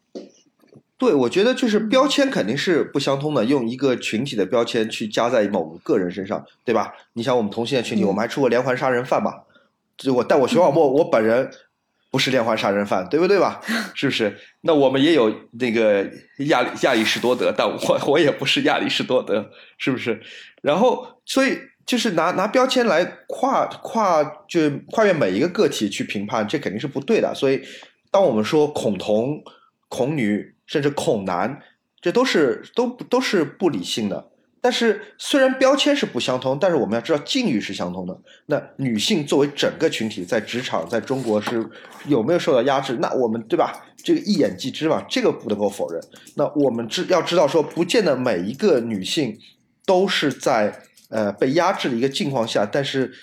[0.97, 6.93] 对，我觉得就是标签肯定是不相通的，用一个群体的标签去加在某个个人身上，对吧？
[7.13, 9.33] 你像我们同性恋群体，嗯我们还出过连环杀人犯嘛？
[9.97, 11.49] 就我，但我徐小沫，我本人
[12.11, 13.61] 不是连环杀人犯，对不对吧？
[13.95, 14.37] 是不是？
[14.61, 16.07] 那我们也有那个
[16.49, 20.21] 亚里亚里士多德，但我我也不是亚里士多德，是不是？
[20.61, 21.57] 然后，所以
[21.91, 27.35] 就是拿拿标签来跨跨就跨越每一个个体去评判，这肯定是不对的。
[27.35, 27.61] 所以，
[28.09, 29.43] 当我们说恐同、
[29.89, 31.59] 恐女，甚至恐男，
[31.99, 34.29] 这都是都都是不理性的。
[34.61, 38.17] 但是虽然标签是不相通，但是我们要知道境遇是相通的。
[38.45, 41.69] 那女性作为整个群体，在职场在中国是
[42.07, 42.97] 有没有受到压制？
[43.01, 43.85] 那我们对吧？
[43.97, 46.01] 这个一眼即知嘛，这个不能够否认。
[46.37, 49.37] 那我们知要知道说，不见得每一个女性
[49.85, 53.13] 都是在呃被压制的一个境况下，但是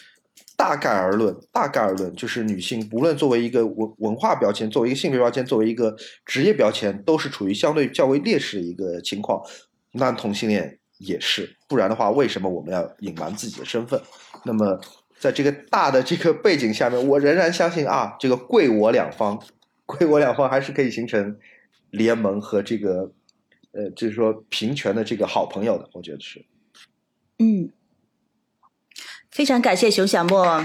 [0.57, 9.43] 大概而论，大概而论，就是女性无论作为一个文文化标签，作为一个性别标签，作为一个职业标签，都是处于相对较为劣势的一个情况。
[9.93, 14.01] 那同性恋也是，不然的话，为什么我们要隐瞒自己的身份？
[14.45, 14.79] 那么，
[15.19, 19.41] 在这个大的这个背景下面，我仍然相信啊，这个贵我两方，
[19.87, 21.37] 贵我两方还是可以形成
[21.91, 23.11] 联盟和这个
[23.73, 26.45] 呃，就是说平权的这个好朋友的，我觉得是。
[27.39, 27.71] 嗯，
[29.31, 30.65] 非常感谢熊小莫。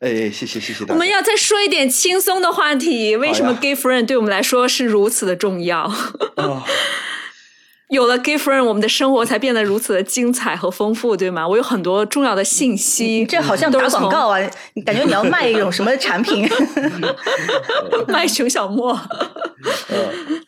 [0.00, 0.84] 哎，谢谢谢谢。
[0.88, 3.16] 我们要再说一点轻松的话题。
[3.16, 5.80] 为什么 gay friend 对我们来说是如此的重要？
[6.36, 6.64] 啊，
[7.90, 11.46] 有了 gay friend，我们的生活才变得如此的精彩和丰富，对吗？
[11.46, 14.40] 我有很多重要的信息，这好像打都是广告啊！
[14.74, 16.48] 你感觉你要卖一种什么产品？
[18.08, 18.98] 卖熊小莫。
[19.90, 20.42] 嗯。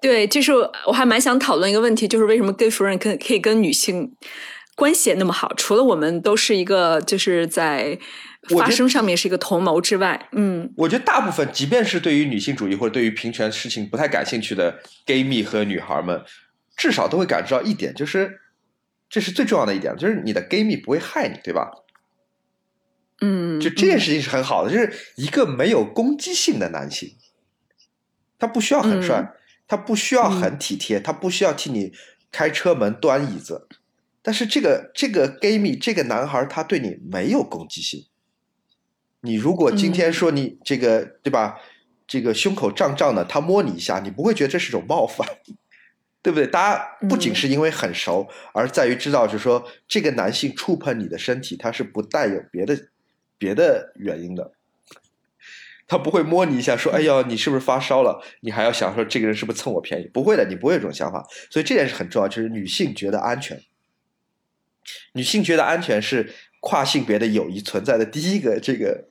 [0.00, 0.52] 对，就是
[0.86, 4.08] 我还蛮想讨论一个问题，就是为什么 gay friend 跟可以跟女性
[4.78, 5.52] 关系也那么好？
[5.56, 7.98] 除了我们都是一个就是在
[8.56, 16.22] 发声上面是一个同谋之外，嗯，我觉得大部分，即便是对于女性主义或者对于平权事情不太感兴趣的 gay 蜜和女孩们，
[16.76, 18.40] 至少都会感知到一点，就是
[19.10, 21.72] 这是最重要的一点，就是你的 gay 蜜不会害你，对吧？
[23.20, 27.16] 嗯，就这件事情是很好的，就是一个没有攻击性的男性，
[28.38, 29.34] 他不需要很帅，
[29.66, 31.92] 他不需要很体贴，他不需要替你
[32.30, 33.66] 开车门、端椅子，
[34.28, 38.04] 但是这个这个 gay 蜜这个男孩他对你没有攻击性。
[39.22, 41.58] 你如果今天说你这个对吧，
[42.06, 45.26] 这个胸口胀胀的，他摸你一下，你不会觉得这是种冒犯，
[46.20, 46.46] 对不对？
[46.46, 52.78] 大家不仅是因为很熟，而在于知道，就是说这个男性触碰你的身体，他是不带有别的
[53.38, 54.52] 别的原因的，
[55.86, 60.10] 他不会摸你一下说：“哎呀，你是不是发烧了？”你还要想说这个人是不是蹭我便宜？
[60.12, 61.26] 不会的，你不会有这种想法。
[61.50, 63.58] 所以这点是很重要，就是女性觉得安全，
[65.14, 66.32] 女性觉得安全是。
[66.60, 69.04] 跨性别的友谊存在的第一个，这个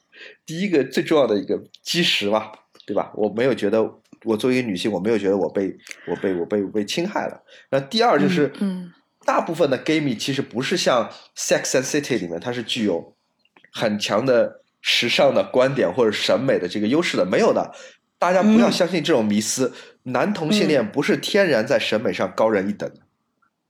[0.45, 2.51] 第一个最重要的一个基石吧，
[2.85, 3.09] 对吧？
[3.15, 3.81] 我没有觉得
[4.25, 5.73] 我作为一个女性，我没有觉得我被
[6.07, 7.41] 我被我被我被侵害了。
[7.71, 8.91] 那第二就是，嗯，
[9.25, 13.15] 大部分的 gay 蜜其实不是像 Sex and City 里面，它是具有
[13.71, 17.73] 很强的时尚的观点或者审美的这个优势的，没有的。
[18.19, 19.73] 大家不要相信这种迷思，
[20.03, 22.99] 男同性恋不是天然在审美上高人一等的。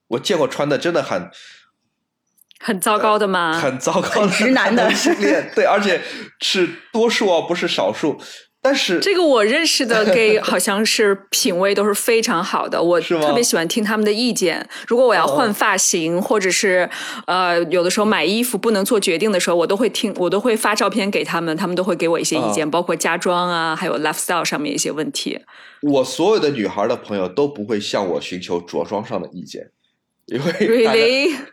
[0.07, 1.29] 我见过穿的真的很。
[2.59, 3.59] 很糟糕的吗？
[3.59, 6.01] 很糟糕的直男的系列，对，而且
[6.41, 8.19] 是多数哦，不是少数。
[8.59, 14.67] 但是这个我认识的 gay 好像是品味都是非常好的，我特别喜欢听他们的意见。
[14.87, 16.89] 如果我要换发型，或者是
[17.27, 25.39] 呃有的时候买衣服不能做决定的时候，我都会听，我都会发照片给他们，他们都会给我一些意见，包括家装啊，还有 lifestyle 上面一些问题。
[25.83, 29.69] 我所有的女孩的朋友都不会向我寻求着装上的意见。
[30.27, 30.51] 因为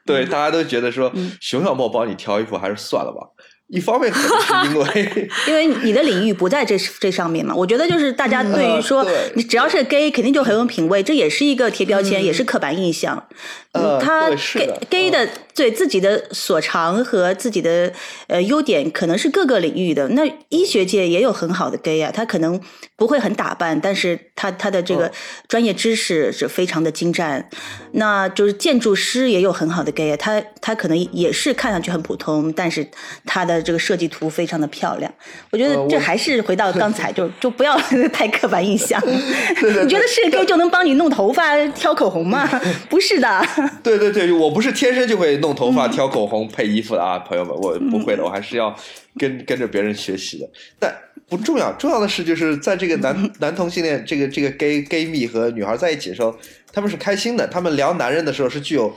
[0.05, 3.31] 对大家都觉得说熊小莫帮你挑衣服还是算了吧。
[3.75, 7.53] 一方面可能是因为 因为你的领域不在这这上面嘛。
[7.55, 9.05] 我觉得就是大家对于说
[9.35, 13.27] 你只要是 gay 肯定就很有品味，这也是一个贴标签，也是刻板印象。
[13.73, 17.93] 呃，他 gay gay 的对自己的所长和自己的
[18.29, 20.07] 呃优点，可能是各个领域的。
[20.11, 22.61] 那医学界也有很好的 gay 啊，他可能
[22.95, 25.11] 不会很打扮，但是他他的这个
[25.49, 27.49] 专业知识是非常的精湛。
[27.93, 32.87] 那就是建筑师也有很好的 gay 啊，他他可能也是看上去很普通，但是
[33.27, 35.13] 他的这个设计图非常的漂亮。
[35.51, 37.77] 我觉得这还是回到刚才， 就就不要
[38.13, 39.03] 太刻板印象。
[39.07, 42.47] 你觉得是 gay 就能帮你弄头发、挑口红吗？
[42.91, 43.45] 不是的。
[43.83, 48.75] 对对对，我不是天生就会弄头发、挑口红、配衣服的啊，朋友们，我不会的，我还是要
[49.19, 50.49] 跟跟着别人学习的。
[50.79, 50.95] 但
[51.29, 56.37] 不重要，重要的是就是在这个男男同性恋这个这个 gay gay 蜜和女孩在一起的时候，
[56.73, 58.95] 他们是开心的，他们聊男人的时候是具有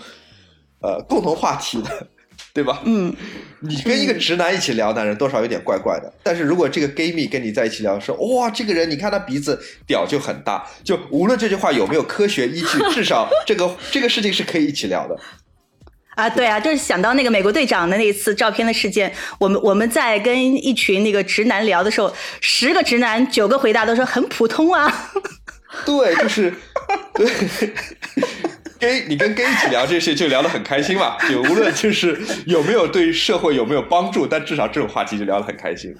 [0.81, 2.07] 呃共同话题的。
[2.57, 2.81] 对吧？
[2.85, 3.15] 嗯，
[3.59, 6.11] 你跟一个直男一起聊男人，多少有点怪怪的。
[6.23, 15.15] 但是如果这个 gay 蜜跟你在一起聊，说哇，这个人你看他鼻子屌就很大，就无论这句话有没有科学依据， 至少这个这个事情是可以一起聊的。
[16.15, 25.11] 啊，对啊，就是想到那个美国队长的那一次照片的事件，我们我们在跟一群那个直男聊的时候，十个直男九个回答都说很普通啊。
[25.85, 26.51] 对，就是
[27.13, 27.27] 对。
[28.79, 31.17] gay，你跟 gay 一起聊这些，就聊得很开心嘛。
[31.29, 35.95] 就无论就是有没有对社会有没有帮助，但至少这种话题就聊得很开心。